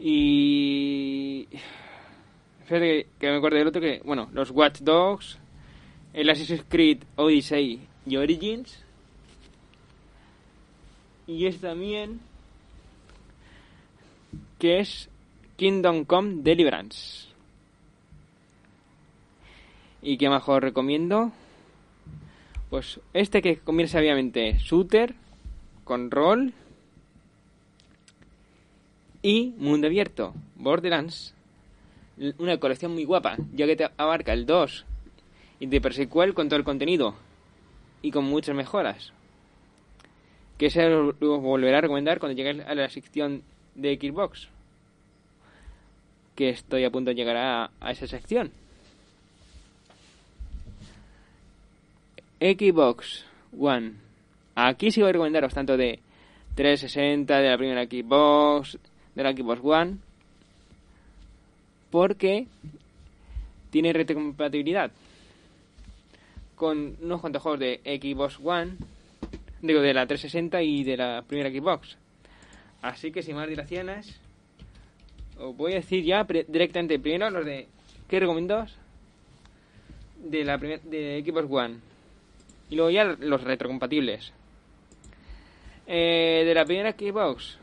y... 0.00 1.48
Fíjate 2.64 3.06
que, 3.18 3.30
me 3.30 3.36
acuerdo 3.36 3.58
del 3.58 3.68
otro 3.68 3.80
que, 3.80 4.00
bueno, 4.04 4.30
los 4.32 4.50
Watch 4.50 4.80
Dogs, 4.80 5.38
el 6.14 6.30
Assassin's 6.30 6.64
Creed 6.68 7.04
Odyssey 7.16 7.80
y 8.06 8.16
Origins. 8.16 8.82
Y 11.26 11.46
es 11.46 11.60
también 11.60 12.20
que 14.58 14.80
es 14.80 15.10
Kingdom 15.56 16.04
Come 16.04 16.36
Deliverance. 16.42 17.28
¿Y 20.06 20.18
qué 20.18 20.28
mejor 20.28 20.62
recomiendo? 20.62 21.32
Pues 22.68 23.00
este 23.14 23.40
que 23.40 23.56
comienza 23.56 23.98
obviamente 23.98 24.58
shooter, 24.58 25.14
con 25.84 26.10
y 29.22 29.54
mundo 29.56 29.86
abierto, 29.86 30.34
Borderlands. 30.56 31.34
Una 32.36 32.58
colección 32.58 32.92
muy 32.92 33.06
guapa, 33.06 33.38
ya 33.54 33.64
que 33.64 33.76
te 33.76 33.88
abarca 33.96 34.34
el 34.34 34.44
2 34.44 34.84
y 35.60 35.66
de 35.66 35.80
persecuel 35.80 36.34
con 36.34 36.50
todo 36.50 36.58
el 36.58 36.64
contenido 36.64 37.14
y 38.02 38.10
con 38.10 38.24
muchas 38.24 38.54
mejoras. 38.54 39.14
Que 40.58 40.68
se 40.68 40.86
lo 40.86 41.14
volverá 41.40 41.78
a 41.78 41.80
recomendar 41.80 42.20
cuando 42.20 42.36
llegue 42.36 42.62
a 42.62 42.74
la 42.74 42.90
sección 42.90 43.42
de 43.74 43.96
Xbox. 43.96 44.50
Que 46.34 46.50
estoy 46.50 46.84
a 46.84 46.90
punto 46.90 47.08
de 47.08 47.16
llegar 47.16 47.70
a 47.80 47.90
esa 47.90 48.06
sección. 48.06 48.52
Xbox 52.40 53.24
One. 53.58 53.94
Aquí 54.54 54.90
sí 54.90 55.00
voy 55.00 55.10
a 55.10 55.12
recomendaros 55.12 55.54
tanto 55.54 55.76
de 55.76 56.00
360, 56.54 57.38
de 57.38 57.50
la 57.50 57.58
primera 57.58 57.84
Xbox, 57.84 58.78
de 59.14 59.22
la 59.22 59.32
Xbox 59.32 59.60
One, 59.62 59.96
porque 61.90 62.46
tiene 63.70 63.92
retrocompatibilidad 63.92 64.90
con 66.54 66.96
unos 67.02 67.20
cuantos 67.20 67.42
juegos 67.42 67.60
de 67.60 67.80
Xbox 67.84 68.38
One, 68.42 68.76
digo, 69.60 69.80
de 69.80 69.94
la 69.94 70.06
360 70.06 70.62
y 70.62 70.84
de 70.84 70.96
la 70.96 71.22
primera 71.26 71.50
Xbox. 71.50 71.96
Así 72.82 73.10
que 73.10 73.22
sin 73.22 73.36
más 73.36 73.48
dilaciones, 73.48 74.20
os 75.38 75.56
voy 75.56 75.72
a 75.72 75.76
decir 75.76 76.04
ya 76.04 76.24
directamente 76.24 76.98
primero 76.98 77.30
los 77.30 77.44
de 77.44 77.66
¿qué 78.08 78.20
recomiendo? 78.20 78.66
De 80.22 80.44
la 80.44 80.58
de 80.58 81.22
Xbox 81.24 81.46
One. 81.50 81.93
Y 82.74 82.76
luego 82.76 82.90
ya 82.90 83.04
los 83.04 83.40
retrocompatibles. 83.40 84.32
Eh, 85.86 86.42
de 86.44 86.54
la 86.54 86.64
primera 86.64 86.90
Xbox. 86.90 87.56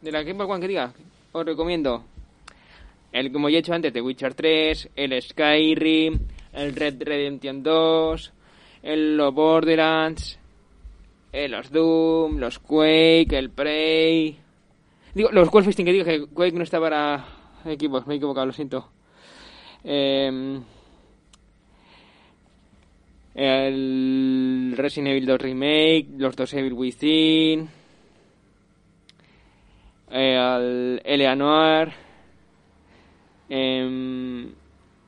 De 0.00 0.10
la 0.10 0.22
Xbox 0.22 0.50
One 0.50 0.60
que 0.62 0.68
diga. 0.68 0.94
Os 1.32 1.44
recomiendo. 1.44 2.02
El 3.12 3.30
como 3.30 3.50
ya 3.50 3.58
he 3.58 3.60
hecho 3.60 3.74
antes, 3.74 3.92
de 3.92 4.00
Witcher 4.00 4.32
3, 4.32 4.92
el 4.96 5.20
Skyrim, 5.20 6.18
el 6.54 6.74
Red 6.74 7.02
Redemption 7.02 7.62
2, 7.62 8.32
el 8.84 9.14
los 9.14 9.34
Borderlands, 9.34 10.38
el 11.30 11.50
los 11.50 11.70
Doom, 11.70 12.38
los 12.38 12.58
Quake, 12.60 13.36
el 13.36 13.50
Prey. 13.50 14.38
Digo, 15.14 15.28
los 15.32 15.50
Wolfenstein 15.50 15.84
que 15.84 15.92
digo 15.92 16.06
que 16.06 16.26
Quake 16.28 16.56
no 16.56 16.62
está 16.62 16.80
para 16.80 17.26
Xbox, 17.62 18.06
me 18.06 18.14
he 18.14 18.16
equivocado, 18.16 18.46
lo 18.46 18.54
siento. 18.54 18.88
Eh, 19.84 20.62
el 23.34 24.74
Resident 24.76 25.08
Evil 25.08 25.26
2 25.26 25.40
Remake, 25.40 26.06
los 26.16 26.36
dos 26.36 26.54
Evil 26.54 26.72
Within, 26.72 27.68
el 30.10 31.00
Eleanor, 31.04 31.92
eh, 33.48 34.52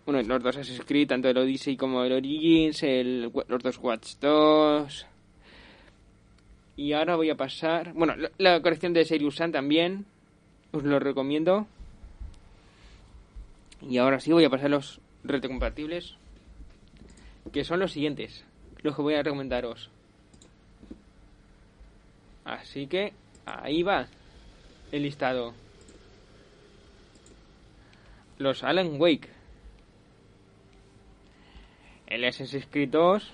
bueno, 0.07 0.23
los 0.23 0.43
dos 0.43 0.57
Assassin's 0.57 0.85
Creed, 0.87 1.09
tanto 1.09 1.29
el 1.29 1.37
Odyssey 1.37 1.77
como 1.77 2.05
el 2.05 2.13
Origins, 2.13 2.83
el, 2.85 3.33
los 3.49 3.63
dos 3.63 3.79
Watch 3.79 4.15
2. 4.21 5.07
Y 6.77 6.93
ahora 6.93 7.17
voy 7.17 7.31
a 7.31 7.35
pasar, 7.35 7.93
bueno, 7.93 8.15
la, 8.39 8.63
colección 8.63 8.93
de 8.93 9.05
Serious 9.05 9.35
Sam 9.35 9.51
también, 9.51 10.07
os 10.71 10.85
lo 10.85 11.01
recomiendo. 11.01 11.67
Y 13.83 13.99
ahora 13.99 14.21
sí 14.21 14.33
voy 14.33 14.45
a 14.45 14.51
pasar 14.51 14.71
los 14.71 15.01
retrocompatibles 15.25 16.17
que 17.57 17.65
son 17.65 17.81
los 17.81 17.93
siguientes, 17.93 18.45
los 18.83 18.95
que 18.95 19.01
voy 19.01 19.15
a 19.15 19.23
recomendaros. 19.23 19.89
Así 22.45 22.87
que 22.87 23.15
ahí 23.47 23.83
va 23.83 24.09
el 24.93 25.05
listado. 25.05 25.55
Los 28.37 28.63
Alan 28.63 29.01
Wake. 29.01 29.31
El 32.09 32.27
Assassin's 32.27 32.67
Creed 32.71 32.91
2. 32.91 33.33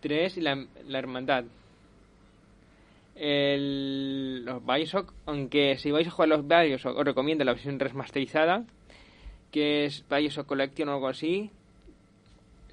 3 0.00 0.36
y 0.36 0.40
la, 0.42 0.66
Hermandad. 0.90 1.44
El, 3.14 4.44
los 4.44 4.62
Bioshock, 4.66 5.14
aunque 5.24 5.78
si 5.78 5.92
vais 5.92 6.06
a 6.06 6.10
jugar 6.10 6.28
los 6.28 6.46
Bioshock 6.46 6.94
os 6.94 7.06
recomiendo 7.06 7.42
la 7.42 7.54
versión 7.54 7.80
remasterizada, 7.80 8.66
que 9.50 9.86
es 9.86 10.04
Bioshock 10.10 10.46
Collection 10.46 10.90
o 10.90 10.92
algo 10.92 11.08
así, 11.08 11.50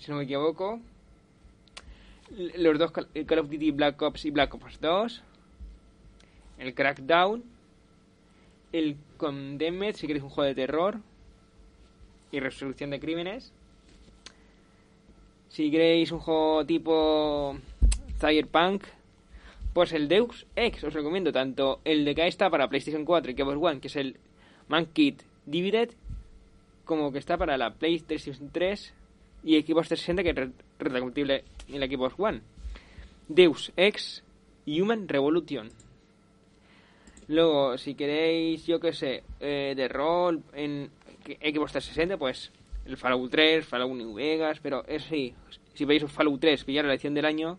si 0.03 0.11
no 0.11 0.17
me 0.17 0.23
equivoco. 0.23 0.81
Los 2.35 2.77
dos 2.77 2.91
el 3.13 3.25
Call 3.25 3.39
of 3.39 3.49
Duty 3.49 3.71
Black 3.71 4.01
Ops 4.01 4.25
y 4.25 4.31
Black 4.31 4.53
Ops 4.53 4.81
2. 4.81 5.23
El 6.57 6.73
Crackdown. 6.73 7.43
El 8.73 8.97
Condemned, 9.17 9.95
si 9.95 10.07
queréis 10.07 10.23
un 10.23 10.29
juego 10.29 10.47
de 10.47 10.55
terror. 10.55 10.99
Y 12.31 12.39
resolución 12.41 12.89
de 12.89 12.99
crímenes. 12.99 13.53
Si 15.47 15.71
queréis 15.71 16.11
un 16.11 16.19
juego 16.19 16.65
tipo 16.65 17.57
Cyberpunk, 18.19 18.83
pues 19.73 19.93
el 19.93 20.09
Deus 20.09 20.47
Ex 20.55 20.83
os 20.83 20.93
recomiendo 20.93 21.31
tanto 21.31 21.79
el 21.85 22.03
de 22.03 22.15
que 22.15 22.27
está 22.27 22.49
para 22.49 22.67
PlayStation 22.67 23.05
4 23.05 23.31
y 23.31 23.35
Xbox 23.35 23.57
One, 23.57 23.79
que 23.79 23.87
es 23.87 23.95
el 23.95 24.17
Man 24.67 24.87
Kit 24.87 25.21
Divided, 25.45 25.91
como 26.85 27.11
que 27.11 27.19
está 27.19 27.37
para 27.37 27.57
la 27.57 27.75
PlayStation 27.75 28.49
3 28.51 28.93
y 29.43 29.61
Xbox 29.61 29.89
360 29.89 30.23
que 30.23 30.29
es 30.29 30.49
retrocompatible 30.79 31.43
en 31.67 31.79
la 31.79 31.87
Xbox 31.87 32.15
One. 32.17 32.41
Deus 33.27 33.71
Ex 33.75 34.23
Human 34.65 35.07
Revolution. 35.07 35.69
Luego, 37.27 37.77
si 37.77 37.95
queréis, 37.95 38.65
yo 38.65 38.79
que 38.79 38.93
sé, 38.93 39.23
eh, 39.39 39.73
de 39.75 39.87
rol 39.87 40.43
en 40.53 40.89
Xbox 41.25 41.71
360, 41.71 42.17
pues 42.17 42.51
el 42.85 42.97
Fallout 42.97 43.31
3, 43.31 43.65
Fallout 43.65 43.95
New 43.95 44.13
Vegas, 44.13 44.59
pero 44.61 44.85
eso 44.87 45.07
sí, 45.09 45.33
si 45.73 45.85
veis 45.85 46.03
un 46.03 46.09
Fallout 46.09 46.39
3, 46.39 46.63
pillar 46.65 46.85
la 46.85 46.93
edición 46.93 47.13
del 47.13 47.25
año, 47.25 47.57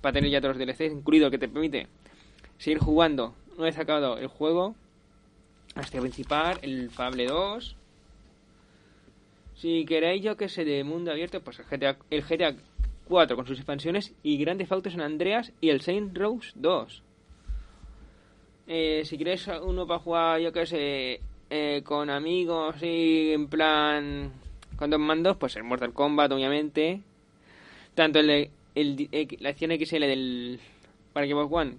para 0.00 0.14
tener 0.14 0.30
ya 0.30 0.40
todos 0.40 0.56
los 0.56 0.66
DLCs, 0.66 0.92
incluido 0.92 1.30
que 1.30 1.38
te 1.38 1.48
permite 1.48 1.88
seguir 2.58 2.78
jugando 2.78 3.34
una 3.56 3.64
vez 3.64 3.78
acabado 3.78 4.18
el 4.18 4.28
juego, 4.28 4.74
hasta 5.74 5.98
el 5.98 6.02
principal, 6.02 6.58
el 6.62 6.90
Fable 6.90 7.26
2, 7.26 7.76
si 9.56 9.84
queréis, 9.84 10.22
yo 10.22 10.36
que 10.36 10.48
sé, 10.48 10.64
de 10.64 10.84
mundo 10.84 11.10
abierto, 11.10 11.42
pues 11.42 11.58
el 11.58 11.64
GTA, 11.64 11.96
el 12.10 12.22
GTA 12.22 12.54
4 13.08 13.36
con 13.36 13.46
sus 13.46 13.58
expansiones 13.58 14.14
y 14.22 14.36
grandes 14.36 14.68
Theft 14.68 14.86
en 14.94 15.00
Andreas 15.00 15.52
y 15.60 15.70
el 15.70 15.80
Saint 15.80 16.16
Rose 16.16 16.52
2. 16.54 17.02
Eh, 18.68 19.02
si 19.04 19.16
quieres 19.16 19.48
uno 19.62 19.86
para 19.86 20.00
jugar, 20.00 20.40
yo 20.40 20.52
qué 20.52 20.66
sé, 20.66 21.20
eh, 21.48 21.82
con 21.84 22.10
amigos 22.10 22.82
y 22.82 23.32
en 23.32 23.48
plan 23.48 24.32
con 24.76 24.90
dos 24.90 25.00
mandos, 25.00 25.36
pues 25.36 25.56
el 25.56 25.64
Mortal 25.64 25.92
Kombat, 25.92 26.32
obviamente. 26.32 27.00
Tanto 27.94 28.18
el, 28.18 28.50
la 28.74 29.48
acción 29.48 29.70
XL 29.70 30.00
del 30.00 30.60
para 31.12 31.26
Xbox 31.26 31.50
One 31.50 31.76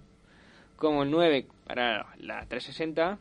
como 0.78 1.04
el 1.04 1.12
9 1.12 1.46
para 1.66 2.08
la 2.20 2.46
360. 2.48 3.20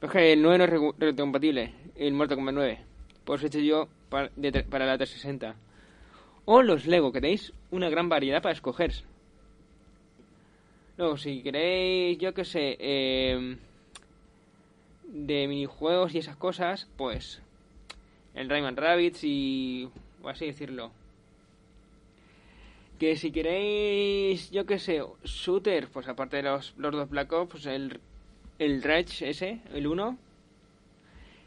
Pero 0.00 0.12
es 0.12 0.12
que 0.12 0.32
el 0.32 0.42
9 0.42 0.58
no 0.58 0.64
es 0.64 0.70
retrocompatible, 0.98 1.72
el 1.96 2.12
Mortal 2.12 2.36
Kombat 2.36 2.54
9. 2.54 2.93
Por 3.24 3.38
eso 3.38 3.46
he 3.46 3.48
hecho 3.48 3.58
yo 3.60 3.88
para, 4.08 4.30
para 4.70 4.86
la 4.86 4.98
360. 4.98 5.56
O 6.44 6.62
los 6.62 6.86
Lego, 6.86 7.12
que 7.12 7.20
tenéis 7.20 7.52
una 7.70 7.88
gran 7.88 8.08
variedad 8.08 8.42
para 8.42 8.52
escoger. 8.52 8.92
Luego, 10.96 11.16
si 11.16 11.42
queréis, 11.42 12.18
yo 12.18 12.34
qué 12.34 12.44
sé, 12.44 12.76
eh, 12.78 13.56
de 15.04 15.48
minijuegos 15.48 16.14
y 16.14 16.18
esas 16.18 16.36
cosas, 16.36 16.88
pues 16.96 17.40
el 18.34 18.48
Rayman 18.48 18.76
Rabbits 18.76 19.24
y... 19.24 19.88
o 20.22 20.28
así 20.28 20.46
decirlo. 20.46 20.92
Que 22.98 23.16
si 23.16 23.32
queréis, 23.32 24.50
yo 24.50 24.66
qué 24.66 24.78
sé, 24.78 25.02
shooter, 25.24 25.88
pues 25.88 26.08
aparte 26.08 26.36
de 26.36 26.44
los, 26.44 26.74
los 26.76 26.92
dos 26.92 27.08
Black 27.08 27.32
Ops, 27.32 27.50
pues 27.52 27.66
el, 27.66 28.00
el 28.58 28.82
Rage 28.82 29.30
ese, 29.30 29.60
el 29.72 29.86
1. 29.86 30.18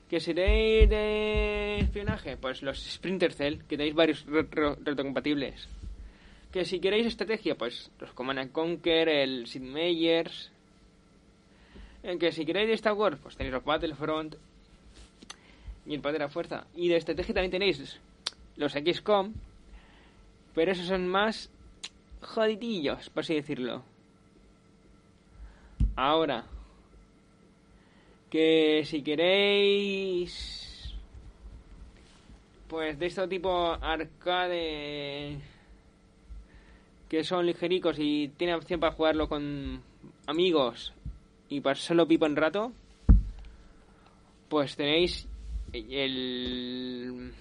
Que 0.10 0.20
si 0.22 0.34
queréis 0.34 0.90
de 0.90 1.80
espionaje, 1.80 2.38
pues 2.38 2.62
los 2.62 2.80
Sprinter 2.80 3.34
Cell, 3.34 3.60
que 3.68 3.78
tenéis 3.78 3.94
varios 3.94 4.26
retrocompatibles. 4.26 5.68
Que 6.52 6.64
si 6.64 6.80
queréis 6.80 7.08
estrategia, 7.08 7.56
pues 7.56 7.92
los 8.00 8.14
Command 8.14 8.52
Conquer, 8.52 9.10
el 9.10 9.48
Sid 9.48 9.62
Meier's. 9.62 10.52
Que 12.20 12.32
si 12.32 12.46
queréis 12.46 12.70
de 12.70 12.74
Star 12.76 12.94
Wars, 12.94 13.20
pues 13.22 13.36
tenéis 13.36 13.54
los 13.54 13.66
Battlefront 13.66 14.36
y 15.86 15.94
el 15.94 16.02
Padre 16.02 16.20
de 16.20 16.26
la 16.26 16.30
Fuerza. 16.30 16.66
Y 16.74 16.88
de 16.88 16.96
estrategia 16.96 17.34
también 17.34 17.52
tenéis 17.52 18.00
los 18.56 18.74
XCOM, 18.74 19.34
pero 20.56 20.72
esos 20.72 20.88
son 20.88 21.08
más 21.08 21.50
jodidillos, 22.22 23.10
por 23.10 23.24
así 23.24 23.36
decirlo. 23.36 23.84
Ahora, 25.96 26.46
que 28.30 28.84
si 28.86 29.02
queréis, 29.02 30.96
pues 32.68 33.00
de 33.00 33.06
este 33.06 33.28
tipo 33.28 33.78
arcade 33.82 35.40
que 37.10 37.24
son 37.24 37.46
ligericos 37.46 37.98
y 38.00 38.30
tiene 38.38 38.56
opción 38.56 38.80
para 38.80 38.94
jugarlo 38.94 39.30
con 39.30 39.82
amigos 40.26 40.94
y 41.50 41.62
para 41.62 41.76
solo 41.76 42.08
pipo 42.08 42.26
en 42.26 42.36
rato, 42.36 42.74
pues 44.50 44.76
tenéis 44.76 45.28
el... 45.74 47.32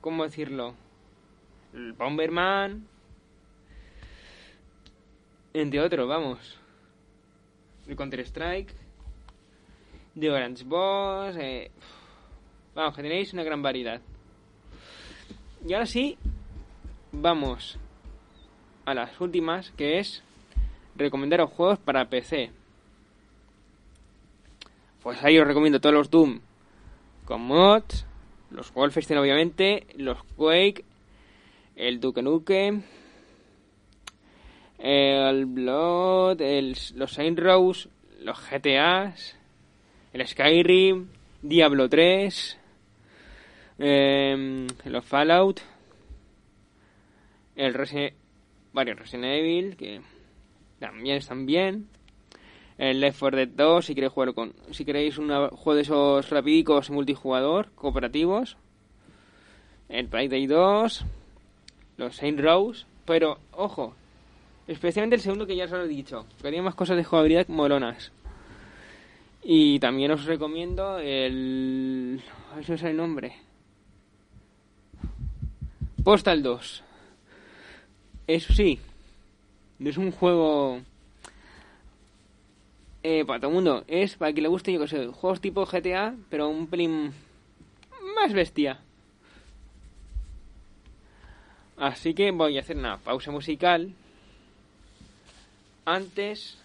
¿Cómo 0.00 0.24
decirlo? 0.24 0.74
El 1.74 1.92
Bomberman, 1.92 2.86
entre 5.52 5.80
otros, 5.80 6.08
vamos. 6.08 6.58
El 7.86 7.96
Counter-Strike, 7.96 8.74
The 10.18 10.30
Orange 10.30 10.64
Boss, 10.64 11.36
eh, 11.36 11.70
vamos, 12.74 12.94
que 12.94 13.02
tenéis 13.02 13.32
una 13.32 13.42
gran 13.42 13.62
variedad. 13.62 14.00
Y 15.66 15.72
ahora 15.72 15.86
sí, 15.86 16.16
vamos 17.10 17.78
a 18.84 18.94
las 18.94 19.20
últimas, 19.20 19.70
que 19.72 19.98
es 19.98 20.22
recomendaros 20.94 21.50
juegos 21.50 21.78
para 21.78 22.08
PC. 22.08 22.50
Pues 25.02 25.22
ahí 25.24 25.38
os 25.38 25.46
recomiendo 25.46 25.80
todos 25.80 25.94
los 25.94 26.10
Doom 26.10 26.40
con 27.24 27.40
mods, 27.42 28.06
los 28.50 28.72
Wolfenstein 28.72 29.18
obviamente, 29.18 29.86
los 29.96 30.22
Quake, 30.36 30.84
el 31.74 32.00
Duke 32.00 32.22
Nukem, 32.22 32.82
el 34.78 35.46
Blood, 35.46 36.40
los 36.94 37.12
Saint 37.12 37.38
Rose, 37.38 37.88
los 38.20 38.38
GTAs, 38.38 39.36
el 40.14 40.26
Skyrim, 40.26 41.08
Diablo 41.42 41.88
3, 41.88 42.58
em, 43.78 44.66
los 44.86 45.04
Fallout, 45.04 45.60
el 47.56 47.74
Resident 47.74 48.14
varios 48.72 48.98
Resident 48.98 49.24
Evil, 49.24 49.76
que 49.76 50.00
también 50.78 51.16
están 51.16 51.46
bien. 51.46 51.88
El 52.76 53.00
Left 53.00 53.18
4 53.18 53.38
Dead 53.38 53.48
2, 53.48 53.86
si 53.86 53.94
queréis 53.94 54.12
jugar 54.12 54.34
con. 54.34 54.52
Si 54.72 54.84
queréis 54.84 55.18
un 55.18 55.28
juego 55.28 55.74
de 55.74 55.82
esos 55.82 56.30
rapidicos 56.30 56.90
multijugador, 56.90 57.70
cooperativos. 57.74 58.56
El 59.88 60.08
Payday 60.08 60.46
2. 60.46 61.04
Los 61.96 62.16
Saint 62.16 62.40
Rose. 62.40 62.86
Pero, 63.04 63.38
ojo. 63.52 63.94
Especialmente 64.66 65.16
el 65.16 65.22
segundo 65.22 65.46
que 65.46 65.54
ya 65.54 65.66
os 65.66 65.70
lo 65.70 65.84
he 65.84 65.88
dicho. 65.88 66.26
Que 66.38 66.50
tiene 66.50 66.62
más 66.62 66.74
cosas 66.74 66.96
de 66.96 67.04
jugabilidad 67.04 67.46
molonas. 67.46 68.10
Y 69.44 69.78
también 69.78 70.10
os 70.10 70.24
recomiendo 70.24 70.98
el. 70.98 72.22
Ver 72.56 72.78
si 72.78 72.86
el 72.86 72.96
nombre. 72.96 73.36
Postal 76.02 76.42
2. 76.42 76.82
Eso 78.26 78.52
sí, 78.54 78.78
es 79.78 79.98
un 79.98 80.12
juego 80.12 80.80
eh, 83.02 83.24
para 83.26 83.38
todo 83.38 83.50
el 83.50 83.54
mundo. 83.54 83.84
Es 83.86 84.16
para 84.16 84.32
que 84.32 84.40
le 84.40 84.48
guste, 84.48 84.72
yo 84.72 84.80
que 84.80 84.88
sé, 84.88 85.06
juegos 85.08 85.42
tipo 85.42 85.66
GTA, 85.66 86.14
pero 86.30 86.48
un 86.48 86.66
pelín 86.66 87.12
más 88.16 88.32
bestia. 88.32 88.80
Así 91.76 92.14
que 92.14 92.30
voy 92.30 92.56
a 92.56 92.60
hacer 92.60 92.78
una 92.78 92.96
pausa 92.98 93.30
musical 93.30 93.92
antes 95.84 96.63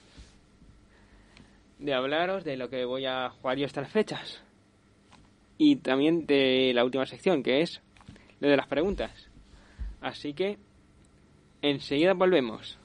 de 1.79 1.93
hablaros 1.93 2.43
de 2.43 2.57
lo 2.57 2.69
que 2.69 2.85
voy 2.85 3.05
a 3.05 3.29
jugar 3.29 3.57
yo 3.57 3.65
estas 3.65 3.91
fechas. 3.91 4.43
Y 5.57 5.77
también 5.77 6.25
de 6.25 6.71
la 6.73 6.85
última 6.85 7.05
sección, 7.05 7.43
que 7.43 7.61
es 7.61 7.81
lo 8.39 8.49
de 8.49 8.57
las 8.57 8.67
preguntas. 8.67 9.29
Así 10.01 10.33
que 10.33 10.57
Enseguida 11.61 12.13
volvemos. 12.13 12.78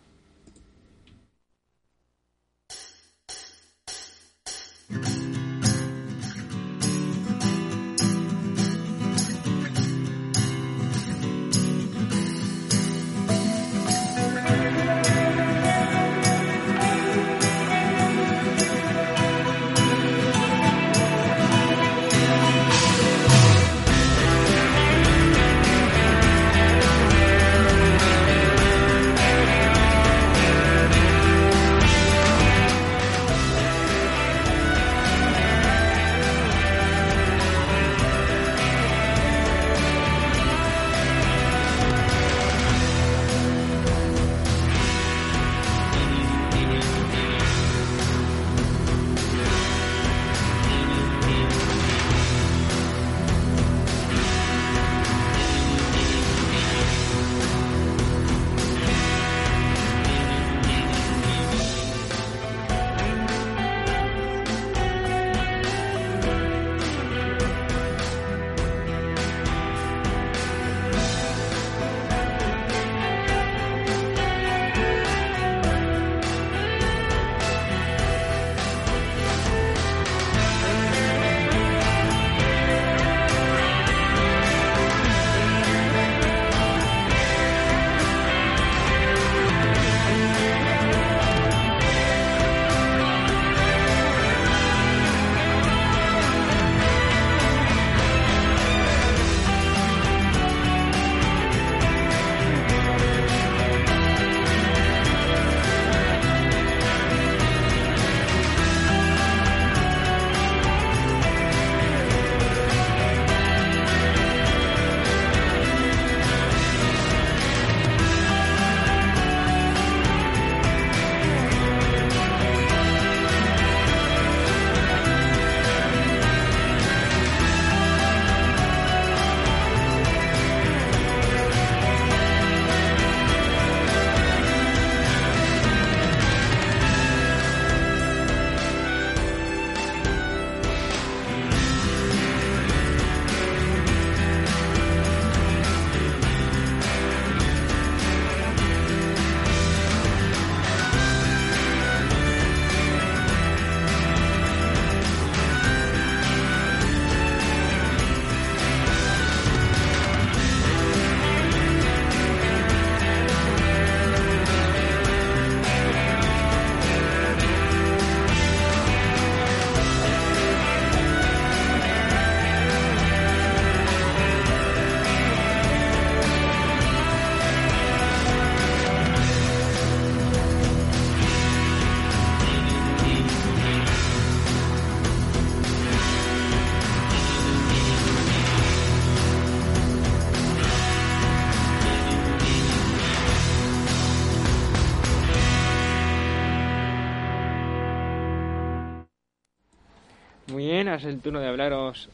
Es 200.94 201.04
el 201.06 201.20
turno 201.20 201.40
de 201.40 201.48
hablaros 201.48 202.08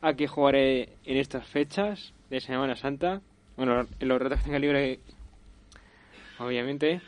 a 0.00 0.14
qué 0.14 0.28
jugaré 0.28 0.90
en 1.04 1.16
estas 1.16 1.44
fechas 1.44 2.12
de 2.30 2.40
Semana 2.40 2.76
Santa. 2.76 3.20
Bueno, 3.56 3.84
en 3.98 4.08
los 4.08 4.20
ratos 4.20 4.38
que 4.38 4.44
tenga 4.44 4.60
libre, 4.60 5.00
obviamente. 6.38 7.00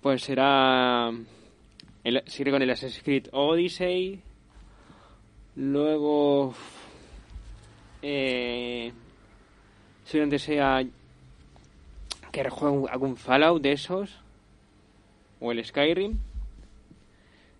Pues 0.00 0.22
será. 0.22 1.10
El, 2.04 2.22
con 2.50 2.62
el 2.62 2.70
Assassin's 2.70 3.02
Creed 3.02 3.28
Odyssey. 3.32 4.22
Luego. 5.56 6.54
Eh, 8.00 8.90
seguramente 10.04 10.38
sea. 10.38 10.82
Que 12.32 12.42
rejuegue 12.42 12.88
algún 12.90 13.16
Fallout 13.16 13.60
de 13.60 13.72
esos. 13.72 14.22
O 15.38 15.52
el 15.52 15.62
Skyrim 15.62 16.18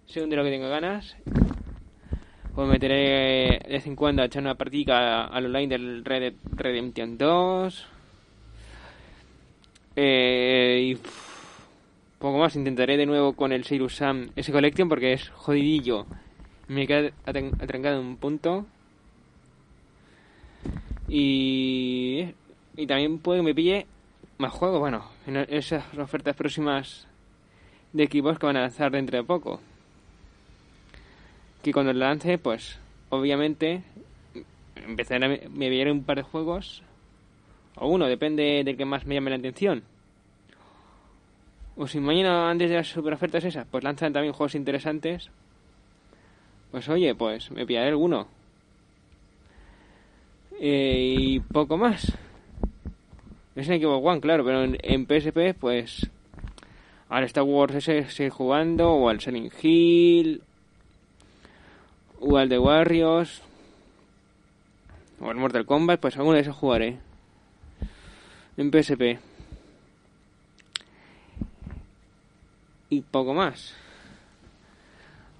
según 0.08 0.30
de 0.30 0.36
lo 0.36 0.44
que 0.44 0.50
tenga 0.50 0.68
ganas. 0.68 1.16
Pues 2.58 2.68
meteré 2.68 3.60
de 3.68 3.68
vez 3.68 3.86
en 3.86 3.94
cuando 3.94 4.20
a 4.20 4.24
echar 4.24 4.42
una 4.42 4.56
partida 4.56 5.26
al 5.26 5.46
online 5.46 5.68
del 5.68 6.04
Red 6.04 6.34
Redemption 6.56 7.16
2. 7.16 7.86
Eh, 9.94 10.88
y 10.90 10.98
poco 12.18 12.36
más. 12.36 12.56
Intentaré 12.56 12.96
de 12.96 13.06
nuevo 13.06 13.34
con 13.34 13.52
el 13.52 13.62
Sirius 13.62 13.94
Sam 13.94 14.30
ese 14.34 14.50
Collection 14.50 14.88
porque 14.88 15.12
es 15.12 15.28
jodidillo. 15.28 16.06
Me 16.66 16.88
queda 16.88 17.12
atrancado 17.24 18.00
en 18.00 18.06
un 18.08 18.16
punto. 18.16 18.66
Y, 21.06 22.26
y 22.76 22.86
también 22.88 23.20
puede 23.20 23.38
que 23.38 23.44
me 23.44 23.54
pille 23.54 23.86
más 24.38 24.50
juegos. 24.50 24.80
Bueno, 24.80 25.04
en 25.28 25.36
esas 25.48 25.84
ofertas 25.96 26.34
próximas 26.34 27.06
de 27.92 28.02
equipos 28.02 28.36
que 28.36 28.46
van 28.46 28.56
a 28.56 28.62
lanzar 28.62 28.90
dentro 28.90 29.16
de 29.16 29.22
poco 29.22 29.60
que 31.62 31.72
cuando 31.72 31.92
lo 31.92 32.00
lance, 32.00 32.38
pues 32.38 32.78
obviamente 33.10 33.82
empezaré 34.76 35.24
a 35.24 35.48
me 35.48 35.70
veré 35.70 35.90
un 35.90 36.04
par 36.04 36.16
de 36.16 36.22
juegos 36.22 36.82
o 37.80 37.88
uno, 37.88 38.06
depende 38.06 38.62
del 38.64 38.76
que 38.76 38.84
más 38.84 39.06
me 39.06 39.14
llame 39.14 39.30
la 39.30 39.36
atención. 39.36 39.82
O 41.76 41.86
si 41.86 42.00
mañana 42.00 42.50
antes 42.50 42.70
de 42.70 42.76
las 42.76 42.88
super 42.88 43.12
ofertas 43.12 43.44
esas, 43.44 43.66
pues 43.68 43.84
lanzan 43.84 44.12
también 44.12 44.32
juegos 44.32 44.56
interesantes, 44.56 45.30
pues 46.72 46.88
oye, 46.88 47.14
pues 47.14 47.50
me 47.52 47.64
pillaré 47.64 47.88
alguno. 47.88 48.26
Eh, 50.60 51.14
y 51.16 51.40
poco 51.40 51.76
más. 51.76 52.12
Es 53.54 53.68
en 53.68 53.80
Xbox 53.80 54.04
One, 54.04 54.20
claro, 54.20 54.44
pero 54.44 54.64
en, 54.64 55.06
PSP, 55.06 55.54
pues. 55.58 56.10
Ahora 57.08 57.26
Star 57.26 57.44
Wars 57.44 57.74
ese 57.76 58.28
jugando, 58.28 58.92
o 58.92 59.08
al 59.08 59.20
Selling 59.20 59.50
Hill, 59.62 60.42
o 62.20 62.36
al 62.36 62.48
de 62.48 62.58
Warriors 62.58 63.42
o 65.20 65.30
al 65.30 65.36
Mortal 65.36 65.66
Kombat, 65.66 66.00
pues 66.00 66.16
alguno 66.16 66.36
de 66.36 66.42
esos 66.42 66.56
jugaré 66.56 66.98
en 68.56 68.70
PSP. 68.70 69.18
Y 72.90 73.02
poco 73.02 73.34
más. 73.34 73.74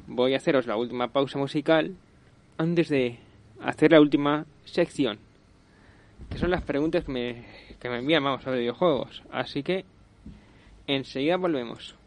Voy 0.07 0.35
a 0.35 0.37
haceros 0.39 0.67
la 0.67 0.77
última 0.77 1.09
pausa 1.09 1.39
musical 1.39 1.95
antes 2.57 2.89
de 2.89 3.19
hacer 3.61 3.93
la 3.93 4.01
última 4.01 4.47
sección. 4.65 5.19
Que 6.31 6.39
son 6.39 6.51
las 6.51 6.63
preguntas 6.63 7.05
que 7.05 7.13
me, 7.13 7.45
que 7.81 7.89
me 7.89 7.99
envían, 7.99 8.25
vamos, 8.25 8.43
sobre 8.43 8.61
videojuegos. 8.61 9.23
Así 9.31 9.63
que 9.63 9.85
enseguida 10.87 11.37
volvemos. 11.37 11.98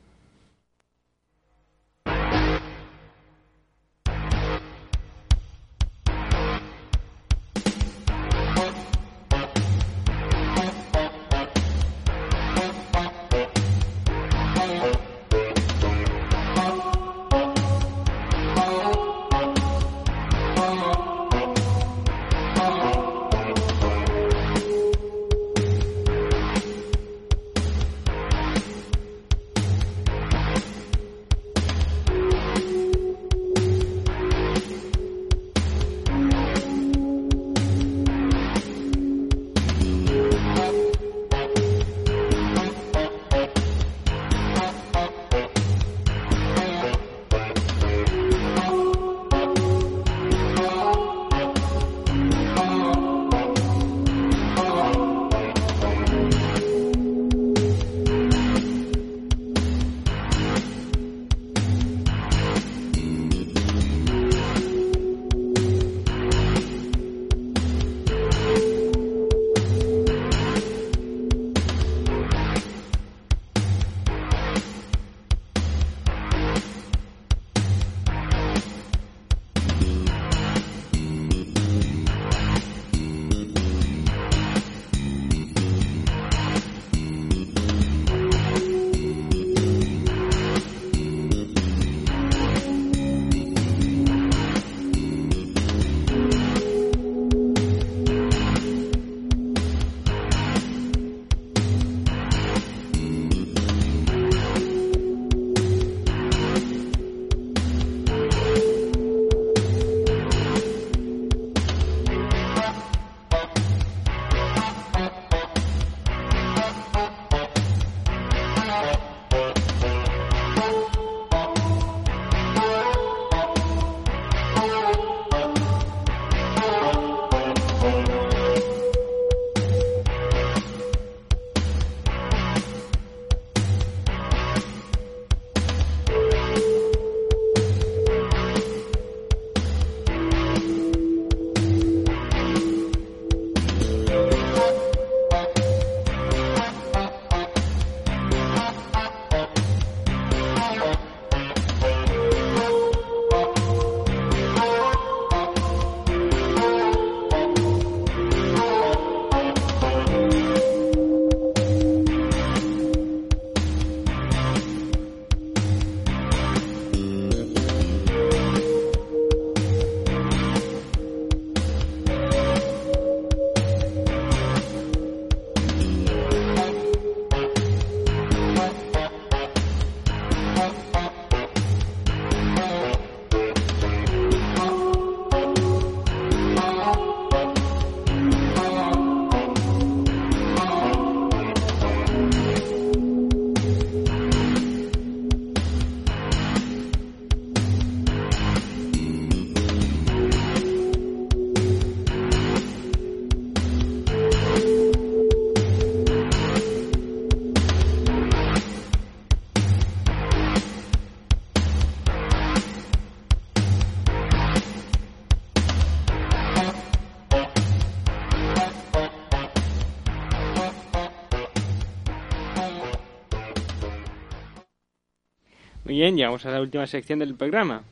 Bien, 226.02 226.18
llegamos 226.18 226.44
a 226.48 226.50
la 226.50 226.60
última 226.60 226.88
sección 226.88 227.20
del 227.20 227.36
programa, 227.36 227.84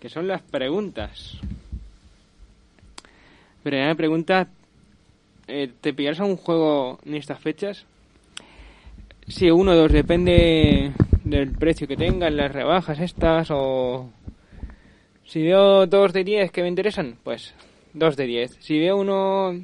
que 0.00 0.08
son 0.08 0.26
las 0.26 0.40
preguntas. 0.40 1.38
Primera 3.62 3.94
pregunta, 3.94 4.48
eh, 5.46 5.70
¿te 5.82 5.92
pillarás 5.92 6.20
a 6.20 6.24
un 6.24 6.38
juego 6.38 6.98
en 7.04 7.16
estas 7.16 7.38
fechas? 7.40 7.84
Sí, 9.28 9.50
uno 9.50 9.72
o 9.72 9.74
dos, 9.74 9.92
depende 9.92 10.92
del 11.24 11.50
precio 11.50 11.86
que 11.86 11.98
tengan, 11.98 12.38
las 12.38 12.50
rebajas 12.50 12.98
estas, 12.98 13.48
o... 13.50 14.08
Si 15.26 15.42
veo 15.42 15.86
dos 15.86 16.10
de 16.14 16.24
diez 16.24 16.50
que 16.50 16.62
me 16.62 16.68
interesan, 16.68 17.18
pues 17.22 17.52
dos 17.92 18.16
de 18.16 18.24
diez. 18.24 18.56
Si 18.60 18.78
veo 18.78 18.96
uno 18.96 19.62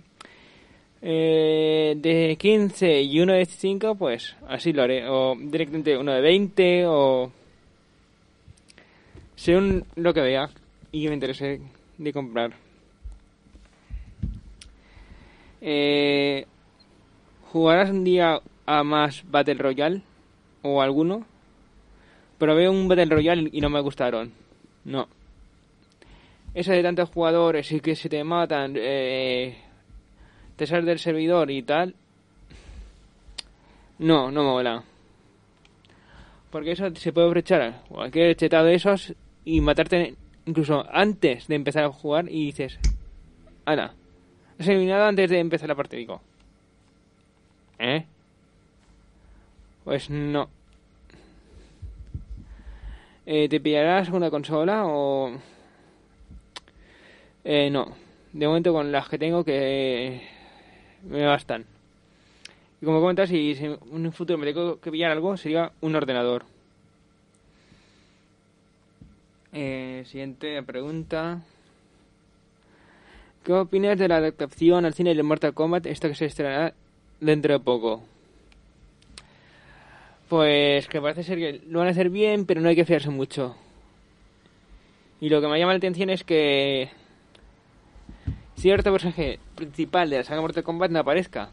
eh, 1.02 1.94
de 1.96 2.36
15 2.36 3.02
y 3.02 3.20
uno 3.20 3.32
de 3.32 3.46
5, 3.46 3.94
pues 3.94 4.36
así 4.48 4.72
lo 4.72 4.82
haré. 4.82 5.08
O 5.08 5.34
directamente 5.38 5.96
uno 5.96 6.12
de 6.12 6.20
20 6.20 6.86
o... 6.86 7.32
Según 9.36 9.84
lo 9.96 10.12
que 10.12 10.20
vea 10.20 10.50
y 10.92 11.02
que 11.02 11.08
me 11.08 11.14
interese 11.14 11.60
de 11.96 12.12
comprar. 12.12 12.52
Eh, 15.62 16.46
¿Jugarás 17.50 17.90
un 17.90 18.04
día 18.04 18.40
a 18.66 18.84
más 18.84 19.24
Battle 19.30 19.54
Royale? 19.54 20.02
¿O 20.62 20.82
alguno? 20.82 21.24
Veo 22.38 22.70
un 22.70 22.88
Battle 22.88 23.06
Royale 23.06 23.48
y 23.52 23.60
no 23.60 23.70
me 23.70 23.80
gustaron. 23.80 24.32
No. 24.84 25.08
Eso 26.52 26.72
de 26.72 26.82
tantos 26.82 27.08
jugadores 27.10 27.70
y 27.72 27.80
que 27.80 27.96
se 27.96 28.08
te 28.08 28.22
matan... 28.22 28.74
Eh, 28.76 29.56
te 30.60 30.66
sales 30.66 30.84
del 30.84 30.98
servidor 30.98 31.50
y 31.50 31.62
tal, 31.62 31.94
no, 33.98 34.30
no 34.30 34.44
mola. 34.44 34.84
Porque 36.50 36.72
eso 36.72 36.94
se 36.96 37.14
puede 37.14 37.28
aprovechar 37.28 37.82
cualquier 37.88 38.36
chetado 38.36 38.66
de 38.66 38.74
esos 38.74 39.14
y 39.46 39.62
matarte 39.62 40.16
incluso 40.44 40.84
antes 40.92 41.48
de 41.48 41.54
empezar 41.54 41.84
a 41.84 41.92
jugar 41.92 42.28
y 42.28 42.44
dices, 42.44 42.78
Ana, 43.64 43.94
has 44.58 44.68
eliminado 44.68 45.06
antes 45.06 45.30
de 45.30 45.38
empezar 45.38 45.66
la 45.66 45.74
partida. 45.74 45.98
Digo, 45.98 46.20
¿eh? 47.78 48.04
Pues 49.82 50.10
no. 50.10 50.50
Eh, 53.24 53.48
¿Te 53.48 53.60
pillarás 53.60 54.10
una 54.10 54.28
consola 54.28 54.82
o...? 54.84 55.32
Eh, 57.44 57.70
no. 57.70 57.96
De 58.34 58.46
momento 58.46 58.74
con 58.74 58.92
las 58.92 59.08
que 59.08 59.16
tengo 59.16 59.42
que 59.42 60.39
me 61.08 61.24
bastan. 61.24 61.64
Y 62.80 62.84
como 62.84 63.00
comentas, 63.00 63.28
si, 63.28 63.52
en 63.60 63.78
un 63.90 64.12
futuro 64.12 64.38
me 64.38 64.46
tengo 64.46 64.80
que 64.80 64.90
pillar 64.90 65.10
algo, 65.10 65.36
sería 65.36 65.72
un 65.80 65.94
ordenador. 65.94 66.44
Eh, 69.52 70.04
siguiente 70.06 70.62
pregunta. 70.62 71.42
¿Qué 73.44 73.52
opinas 73.52 73.98
de 73.98 74.08
la 74.08 74.16
adaptación 74.16 74.84
al 74.84 74.94
cine 74.94 75.14
de 75.14 75.22
Mortal 75.22 75.54
Kombat, 75.54 75.86
esta 75.86 76.08
que 76.08 76.14
se 76.14 76.26
estrenará 76.26 76.74
dentro 77.20 77.52
de 77.52 77.60
poco? 77.60 78.02
Pues 80.28 80.86
que 80.86 81.00
parece 81.00 81.24
ser 81.24 81.38
que 81.38 81.60
lo 81.66 81.80
van 81.80 81.88
a 81.88 81.90
hacer 81.90 82.10
bien, 82.10 82.46
pero 82.46 82.60
no 82.60 82.68
hay 82.68 82.76
que 82.76 82.84
fiarse 82.84 83.10
mucho. 83.10 83.56
Y 85.20 85.28
lo 85.28 85.40
que 85.40 85.48
me 85.48 85.58
llama 85.58 85.72
la 85.72 85.78
atención 85.78 86.08
es 86.10 86.22
que 86.22 86.90
cierto 88.60 88.92
personaje 88.92 89.38
principal 89.54 90.10
de 90.10 90.18
la 90.18 90.24
saga 90.24 90.42
Mortal 90.42 90.62
Kombat 90.62 90.90
no 90.90 91.00
aparezca. 91.00 91.50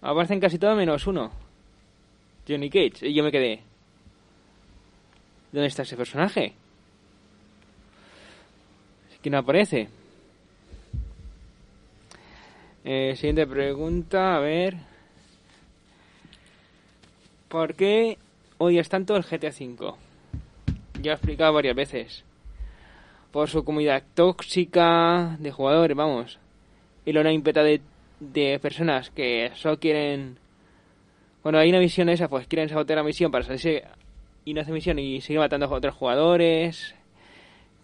Aparecen 0.00 0.40
casi 0.40 0.58
todo 0.58 0.76
menos 0.76 1.06
uno. 1.06 1.32
Johnny 2.46 2.70
Cage. 2.70 3.08
Y 3.08 3.14
yo 3.14 3.24
me 3.24 3.32
quedé. 3.32 3.62
¿Dónde 5.50 5.66
está 5.66 5.82
ese 5.82 5.96
personaje? 5.96 6.54
que 9.20 9.30
no 9.30 9.38
aparece. 9.38 9.88
Eh, 12.84 13.14
siguiente 13.14 13.46
pregunta, 13.46 14.34
a 14.34 14.40
ver. 14.40 14.76
¿Por 17.48 17.74
qué 17.74 18.18
odias 18.58 18.88
tanto 18.88 19.14
el 19.14 19.22
GTA 19.22 19.50
V? 19.50 19.94
Ya 21.00 21.12
he 21.12 21.14
explicado 21.14 21.52
varias 21.52 21.76
veces 21.76 22.24
por 23.32 23.48
su 23.48 23.64
comunidad 23.64 24.04
tóxica 24.14 25.36
de 25.40 25.50
jugadores, 25.50 25.96
vamos. 25.96 26.38
Y 27.04 27.12
la 27.12 27.32
impeta 27.32 27.62
de, 27.62 27.80
de 28.20 28.58
personas 28.60 29.10
que 29.10 29.50
solo 29.54 29.78
quieren... 29.80 30.38
Bueno, 31.42 31.58
hay 31.58 31.70
una 31.70 31.80
misión 31.80 32.08
esa, 32.08 32.28
pues 32.28 32.46
quieren 32.46 32.68
sabotear 32.68 32.98
la 32.98 33.02
misión 33.02 33.32
para 33.32 33.44
salirse 33.44 33.84
y 34.44 34.54
no 34.54 34.60
hace 34.60 34.70
misión 34.70 34.98
y 34.98 35.20
seguir 35.20 35.40
matando 35.40 35.66
a 35.66 35.70
otros 35.70 35.94
jugadores. 35.94 36.94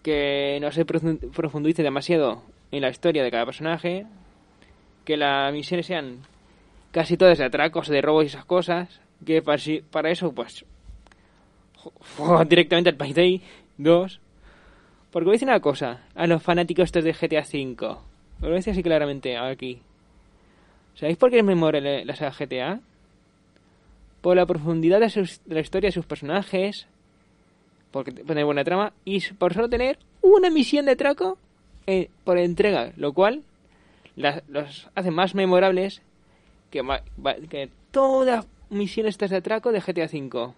Que 0.03 0.59
no 0.61 0.71
se 0.71 0.85
profundice 0.85 1.83
demasiado 1.83 2.43
en 2.71 2.81
la 2.81 2.89
historia 2.89 3.23
de 3.23 3.31
cada 3.31 3.45
personaje. 3.45 4.05
Que 5.03 5.17
las 5.17 5.51
misiones 5.51 5.87
sean 5.87 6.19
casi 6.91 7.17
todas 7.17 7.39
de 7.39 7.45
atracos, 7.45 7.89
de 7.89 8.01
robos 8.01 8.23
y 8.23 8.27
esas 8.27 8.45
cosas. 8.45 9.01
Que 9.25 9.41
para, 9.41 9.61
para 9.89 10.11
eso, 10.11 10.31
pues... 10.31 10.63
directamente 12.47 12.91
al 12.91 12.95
Payday 12.97 13.41
2 13.77 14.21
porque 15.11 15.25
voy 15.25 15.33
a 15.33 15.35
decir 15.35 15.47
una 15.47 15.59
cosa 15.59 16.03
a 16.15 16.27
los 16.27 16.41
fanáticos 16.43 16.85
estos 16.85 17.03
de 17.03 17.13
GTA 17.13 17.41
V. 17.41 17.75
Lo 17.79 18.47
voy 18.47 18.51
a 18.51 18.55
decir 18.55 18.73
así 18.73 18.83
claramente 18.83 19.37
aquí. 19.37 19.81
¿Sabéis 20.95 21.17
por 21.17 21.31
qué 21.31 21.39
es 21.39 21.43
memorable 21.43 22.05
la 22.05 22.15
saga 22.15 22.35
GTA? 22.37 22.79
Por 24.21 24.35
la 24.35 24.45
profundidad 24.45 24.99
de, 24.99 25.29
la 25.47 25.59
historia 25.61 25.87
de 25.87 25.93
sus 25.93 26.05
personajes, 26.05 26.87
porque 27.91 28.11
tener 28.11 28.45
buena 28.45 28.63
trama, 28.63 28.93
y 29.05 29.21
por 29.33 29.53
solo 29.53 29.69
tener 29.69 29.97
una 30.21 30.49
misión 30.49 30.85
de 30.85 30.91
atraco 30.91 31.37
eh, 31.87 32.09
por 32.23 32.37
entrega, 32.37 32.91
lo 32.97 33.13
cual 33.13 33.43
los 34.15 34.89
hace 34.93 35.11
más 35.11 35.33
memorables 35.33 36.01
que, 36.69 36.83
que 37.49 37.69
todas 37.91 38.45
misiones 38.69 39.17
de 39.17 39.35
atraco 39.35 39.71
de 39.71 39.79
GTA 39.79 40.05
V. 40.05 40.53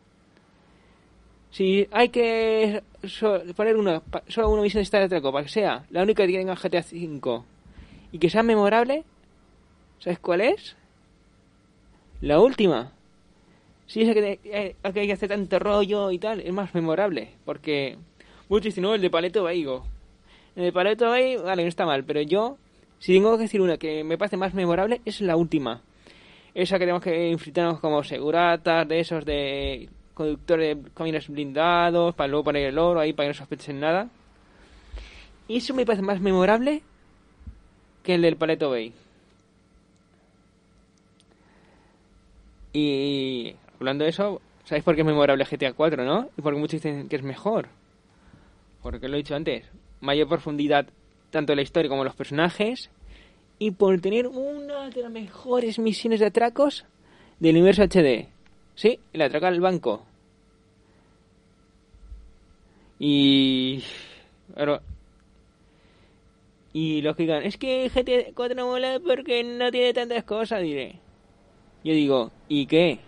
Si 1.51 1.85
hay 1.91 2.09
que 2.09 2.81
poner 3.55 3.75
una, 3.75 4.01
solo 4.29 4.49
una 4.49 4.61
misión 4.61 4.79
de 4.79 4.83
Star 4.83 5.07
Trek 5.09 5.21
para 5.21 5.43
que 5.43 5.49
sea 5.49 5.85
la 5.89 6.01
única 6.01 6.25
que 6.25 6.33
tenga 6.33 6.55
GTA 6.55 6.79
V 6.79 7.43
y 8.13 8.19
que 8.19 8.29
sea 8.29 8.41
memorable, 8.41 9.03
¿sabes 9.99 10.19
cuál 10.19 10.41
es? 10.41 10.77
La 12.21 12.39
última. 12.39 12.93
Si 13.85 14.03
es 14.03 14.13
que, 14.13 14.39
eh, 14.45 14.75
que 14.93 14.99
hay 15.01 15.07
que 15.07 15.13
hacer 15.13 15.27
tanto 15.27 15.59
rollo 15.59 16.11
y 16.11 16.19
tal, 16.19 16.39
es 16.39 16.53
más 16.53 16.73
memorable. 16.73 17.31
Porque 17.43 17.97
muchos 18.47 18.77
no, 18.77 18.95
el 18.95 19.01
de 19.01 19.09
Paleto 19.09 19.43
Baigo. 19.43 19.83
El 20.55 20.63
de 20.63 20.71
Paleto 20.71 21.09
Bay, 21.09 21.35
vale, 21.35 21.63
no 21.63 21.69
está 21.69 21.85
mal, 21.85 22.05
pero 22.05 22.21
yo, 22.21 22.57
si 22.99 23.13
tengo 23.13 23.35
que 23.35 23.43
decir 23.43 23.59
una 23.59 23.77
que 23.77 24.05
me 24.05 24.17
parece 24.17 24.37
más 24.37 24.53
memorable, 24.53 25.01
es 25.03 25.19
la 25.19 25.35
última. 25.35 25.81
Esa 26.53 26.75
que 26.75 26.85
tenemos 26.85 27.01
que 27.01 27.31
enfrentarnos 27.31 27.81
como 27.81 28.03
seguratas, 28.03 28.87
de 28.87 28.99
esos 29.01 29.25
de 29.25 29.89
conductor 30.13 30.59
de 30.59 30.77
camiones 30.93 31.27
blindados, 31.27 32.15
para 32.15 32.27
luego 32.27 32.45
poner 32.45 32.67
el 32.67 32.77
oro 32.77 32.99
ahí 32.99 33.13
para 33.13 33.25
que 33.25 33.29
no 33.29 33.33
sospechen 33.33 33.79
nada. 33.79 34.09
Y 35.47 35.57
eso 35.57 35.73
me 35.73 35.85
parece 35.85 36.01
más 36.01 36.21
memorable 36.21 36.81
que 38.03 38.15
el 38.15 38.21
del 38.21 38.37
Paleto 38.37 38.69
Bay. 38.69 38.93
Y 42.73 43.55
hablando 43.75 44.05
de 44.05 44.11
eso, 44.11 44.41
¿sabéis 44.63 44.83
por 44.83 44.95
qué 44.95 45.01
es 45.01 45.07
memorable 45.07 45.43
GTA 45.43 45.73
4, 45.73 46.05
no? 46.05 46.29
Y 46.37 46.41
porque 46.41 46.59
muchos 46.59 46.81
dicen 46.81 47.09
que 47.09 47.17
es 47.17 47.23
mejor. 47.23 47.67
Porque 48.81 49.07
lo 49.07 49.15
he 49.15 49.17
dicho 49.17 49.35
antes, 49.35 49.69
mayor 49.99 50.27
profundidad 50.27 50.87
tanto 51.29 51.53
en 51.53 51.57
la 51.57 51.63
historia 51.63 51.89
como 51.89 52.01
en 52.01 52.05
los 52.05 52.15
personajes 52.15 52.89
y 53.59 53.71
por 53.71 53.99
tener 54.01 54.27
una 54.27 54.89
de 54.89 55.01
las 55.01 55.11
mejores 55.11 55.79
misiones 55.79 56.19
de 56.19 56.27
atracos 56.27 56.85
del 57.39 57.57
universo 57.57 57.83
HD. 57.83 58.27
Sí, 58.75 58.99
el 59.13 59.21
atracar 59.21 59.53
al 59.53 59.61
banco. 59.61 60.05
Y. 62.99 63.83
y 66.73 67.01
los 67.01 67.15
que 67.15 67.23
digan, 67.23 67.43
es 67.43 67.57
que 67.57 67.89
GT 67.89 68.33
4 68.35 68.55
no 68.55 68.67
mola 68.67 68.99
porque 69.05 69.43
no 69.43 69.71
tiene 69.71 69.93
tantas 69.93 70.23
cosas, 70.23 70.61
diré. 70.61 70.99
Yo 71.83 71.93
digo, 71.93 72.31
¿y 72.47 72.67
qué? 72.67 72.99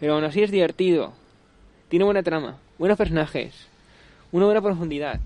Pero 0.00 0.14
aún 0.14 0.24
así 0.24 0.42
es 0.42 0.50
divertido. 0.50 1.12
Tiene 1.88 2.04
buena 2.04 2.24
trama, 2.24 2.58
buenos 2.78 2.98
personajes, 2.98 3.68
una 4.32 4.46
buena 4.46 4.60
profundidad. 4.60 5.20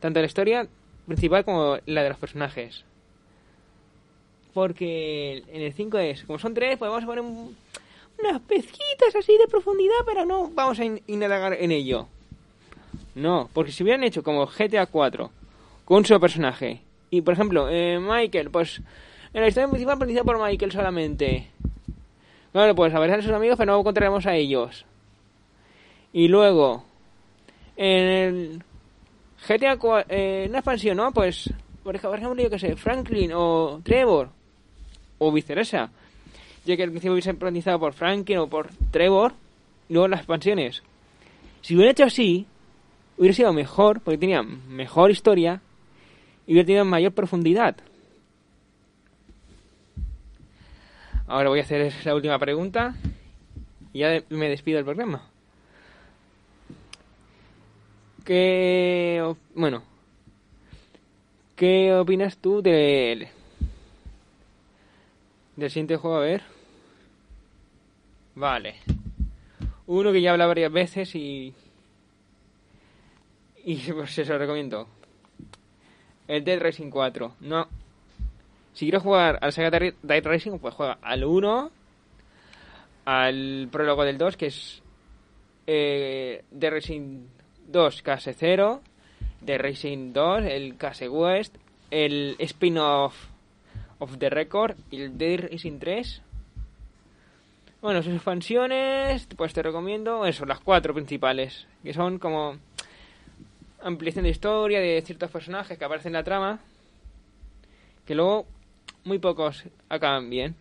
Tanto 0.00 0.20
la 0.20 0.26
historia 0.26 0.68
principal 1.06 1.44
como 1.44 1.78
la 1.86 2.02
de 2.02 2.10
los 2.10 2.18
personajes. 2.18 2.84
Porque 4.52 5.42
en 5.48 5.62
el 5.62 5.72
5 5.72 5.98
es, 5.98 6.24
como 6.24 6.38
son 6.38 6.52
tres, 6.52 6.78
pues 6.78 6.90
vamos 6.90 7.04
a 7.04 7.06
poner 7.06 7.24
unas 8.18 8.40
pezquitas 8.42 9.14
así 9.18 9.36
de 9.38 9.46
profundidad, 9.48 9.96
pero 10.06 10.24
no 10.24 10.50
vamos 10.54 10.78
a 10.80 10.84
indagar 10.84 11.54
en 11.54 11.72
ello. 11.72 12.06
No, 13.14 13.48
porque 13.52 13.72
si 13.72 13.82
hubieran 13.82 14.04
hecho 14.04 14.22
como 14.22 14.46
GTA 14.46 14.86
4 14.86 15.30
con 15.84 16.04
solo 16.04 16.20
personaje 16.20 16.82
y 17.10 17.20
por 17.20 17.34
ejemplo 17.34 17.68
eh, 17.70 17.98
Michael, 17.98 18.50
pues 18.50 18.80
en 19.32 19.40
la 19.40 19.48
historia 19.48 19.68
principal 19.68 20.24
por 20.24 20.42
Michael 20.42 20.72
solamente. 20.72 21.50
Bueno, 22.52 22.74
pues 22.74 22.94
a 22.94 22.98
ver 22.98 23.10
a 23.10 23.20
sus 23.20 23.32
amigos, 23.32 23.58
pero 23.58 23.72
no 23.72 23.80
encontraremos 23.80 24.24
a 24.24 24.34
ellos. 24.34 24.86
Y 26.12 26.28
luego, 26.28 26.84
en 27.76 28.06
el 28.08 28.62
GTA, 29.46 29.76
eh, 30.08 30.46
una 30.48 30.60
expansión, 30.60 30.96
¿no? 30.96 31.12
Pues, 31.12 31.52
por 31.82 31.94
ejemplo, 31.94 32.42
yo 32.42 32.48
que 32.48 32.58
sé, 32.58 32.76
Franklin 32.76 33.32
o 33.34 33.82
Trevor, 33.84 34.30
o 35.18 35.30
viceversa. 35.30 35.90
Ya 36.66 36.76
que 36.76 36.82
al 36.82 36.90
principio 36.90 37.12
hubiese 37.12 37.32
protagonizado 37.32 37.78
por 37.78 37.92
Franklin 37.94 38.38
o 38.38 38.48
por 38.48 38.68
Trevor, 38.90 39.32
y 39.88 39.94
luego 39.94 40.08
las 40.08 40.20
expansiones. 40.20 40.82
Si 41.62 41.74
hubiera 41.74 41.92
hecho 41.92 42.04
así, 42.04 42.46
hubiera 43.16 43.34
sido 43.34 43.52
mejor, 43.52 44.00
porque 44.00 44.18
tenía 44.18 44.42
mejor 44.42 45.10
historia 45.10 45.62
y 46.46 46.52
hubiera 46.52 46.66
tenido 46.66 46.84
mayor 46.84 47.12
profundidad. 47.12 47.76
Ahora 51.28 51.48
voy 51.48 51.60
a 51.60 51.62
hacer 51.62 51.92
la 52.04 52.14
última 52.14 52.38
pregunta 52.38 52.94
y 53.92 54.00
ya 54.00 54.22
me 54.28 54.48
despido 54.48 54.76
del 54.76 54.84
programa. 54.84 55.22
¿Qué. 58.24 59.34
Bueno. 59.54 59.82
¿Qué 61.54 61.94
opinas 61.94 62.36
tú 62.36 62.60
del. 62.60 63.28
del 65.56 65.70
siguiente 65.70 65.96
juego? 65.96 66.16
A 66.16 66.20
ver. 66.20 66.55
Vale. 68.36 68.76
Uno 69.86 70.12
que 70.12 70.20
ya 70.20 70.32
habla 70.32 70.46
varias 70.46 70.70
veces 70.70 71.14
y. 71.14 71.52
Y 73.64 73.76
pues 73.92 74.12
se 74.12 74.24
lo 74.24 74.38
recomiendo. 74.38 74.86
El 76.28 76.44
Dead 76.44 76.60
Racing 76.60 76.90
4. 76.90 77.36
No. 77.40 77.66
Si 78.72 78.84
quieres 78.84 79.02
jugar 79.02 79.38
al 79.40 79.52
Sega 79.52 79.70
Dead 79.70 80.24
Racing, 80.24 80.58
pues 80.58 80.74
juega 80.74 80.98
al 81.02 81.24
1. 81.24 81.70
Al 83.06 83.68
prólogo 83.72 84.04
del 84.04 84.18
2, 84.18 84.36
que 84.36 84.46
es. 84.46 84.82
Eh, 85.66 86.44
Dead 86.50 86.70
Racing 86.70 87.26
2 87.68 88.02
Case 88.02 88.32
0, 88.32 88.82
The 89.44 89.58
Racing 89.58 90.12
2, 90.12 90.44
el 90.44 90.76
Case 90.76 91.08
West, 91.08 91.56
el 91.90 92.36
spin-off 92.38 93.14
of 93.98 94.18
the 94.18 94.30
Record 94.30 94.76
y 94.90 95.02
el 95.02 95.16
The 95.16 95.36
Racing 95.36 95.78
3. 95.78 96.22
Bueno, 97.86 98.02
sus 98.02 98.14
expansiones, 98.14 99.28
pues 99.36 99.54
te 99.54 99.62
recomiendo 99.62 100.26
eso, 100.26 100.44
las 100.44 100.58
cuatro 100.58 100.92
principales, 100.92 101.68
que 101.84 101.94
son 101.94 102.18
como 102.18 102.56
ampliación 103.80 104.24
de 104.24 104.30
historia 104.30 104.80
de 104.80 105.00
ciertos 105.02 105.30
personajes 105.30 105.78
que 105.78 105.84
aparecen 105.84 106.08
en 106.08 106.14
la 106.14 106.24
trama, 106.24 106.58
que 108.04 108.16
luego 108.16 108.44
muy 109.04 109.20
pocos 109.20 109.62
acaban 109.88 110.28
bien. 110.28 110.56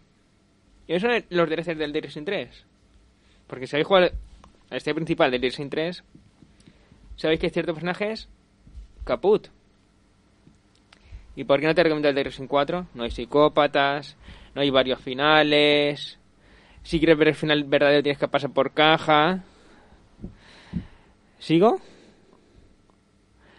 Y 0.85 0.93
eso 0.93 1.07
son 1.07 1.25
los 1.31 1.49
derechos 1.49 1.75
del 1.75 1.99
Racing 1.99 2.25
3. 2.25 2.63
Porque 3.47 3.65
si 3.65 3.75
habéis 3.75 3.87
jugado 3.87 4.11
a 4.69 4.75
este 4.75 4.93
principal 4.93 5.31
del 5.31 5.41
Racing 5.41 5.69
3, 5.69 6.03
sabéis 7.15 7.39
que 7.39 7.49
ciertos 7.49 7.73
personajes 7.73 8.29
caput. 9.03 9.47
¿Y 11.35 11.43
por 11.43 11.59
qué 11.59 11.65
no 11.65 11.73
te 11.73 11.81
recomiendo 11.81 12.07
el 12.07 12.23
Racing 12.23 12.45
4? 12.45 12.85
No 12.93 13.03
hay 13.03 13.09
psicópatas, 13.09 14.15
no 14.53 14.61
hay 14.61 14.69
varios 14.69 15.01
finales. 15.01 16.19
Si 16.85 16.99
quieres 16.99 17.17
ver 17.17 17.29
el 17.29 17.35
final 17.35 17.63
verdadero 17.63 18.03
tienes 18.03 18.19
que 18.19 18.27
pasar 18.27 18.51
por 18.51 18.71
caja. 18.71 19.43
¿Sigo? 21.39 21.81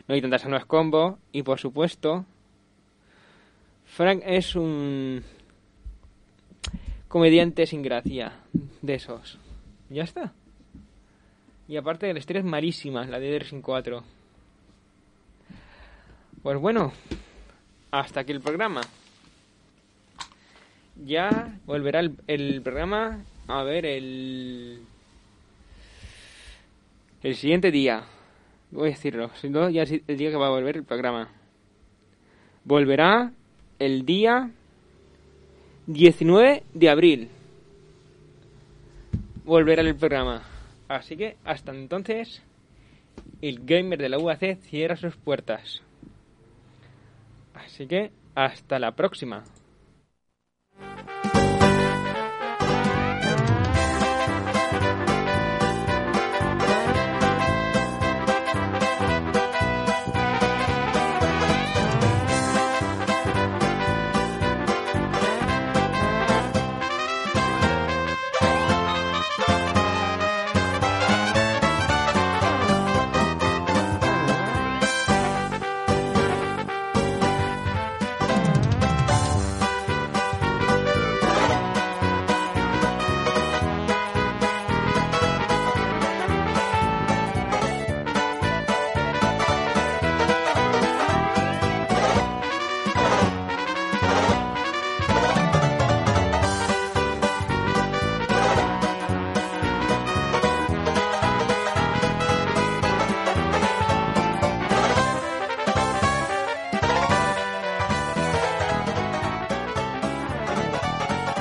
No 0.06 0.14
hay 0.14 0.22
tantas 0.22 0.44
nuevas 0.44 0.64
combo. 0.64 1.18
Y 1.32 1.42
por 1.42 1.58
supuesto, 1.58 2.24
Frank 3.84 4.22
es 4.24 4.54
un 4.54 5.24
comediante 7.08 7.66
sin 7.66 7.82
gracia. 7.82 8.32
De 8.80 8.94
esos. 8.94 9.40
Ya 9.90 10.04
está. 10.04 10.32
Y 11.66 11.76
aparte 11.76 12.12
la 12.12 12.20
historia 12.20 12.40
es 12.40 12.46
malísima, 12.46 13.06
la 13.06 13.18
de 13.18 13.40
Racing 13.40 13.60
4. 13.60 14.04
Pues 16.44 16.58
bueno, 16.60 16.92
hasta 17.90 18.20
aquí 18.20 18.30
el 18.30 18.40
programa. 18.40 18.82
Ya 21.04 21.58
volverá 21.66 22.00
el, 22.26 22.62
programa 22.62 23.24
a 23.48 23.62
ver 23.62 23.84
el 23.84 24.80
el 27.22 27.34
siguiente 27.34 27.70
día. 27.70 28.04
Voy 28.70 28.88
a 28.88 28.90
decirlo, 28.90 29.30
si 29.34 29.48
no 29.48 29.68
ya 29.68 29.82
es 29.82 29.90
el 29.90 30.16
día 30.16 30.30
que 30.30 30.36
va 30.36 30.46
a 30.46 30.50
volver 30.50 30.76
el 30.76 30.84
programa. 30.84 31.28
Volverá 32.64 33.32
el 33.78 34.04
día 34.06 34.50
19 35.86 36.62
de 36.74 36.90
abril. 36.90 37.28
Volverá 39.44 39.82
el 39.82 39.94
programa. 39.94 40.42
Así 40.88 41.16
que 41.16 41.36
hasta 41.44 41.72
entonces, 41.72 42.42
el 43.42 43.64
gamer 43.64 43.98
de 43.98 44.08
la 44.08 44.18
UAC 44.18 44.60
cierra 44.62 44.96
sus 44.96 45.16
puertas. 45.16 45.82
Así 47.54 47.86
que 47.86 48.10
hasta 48.34 48.78
la 48.78 48.92
próxima. 48.92 49.44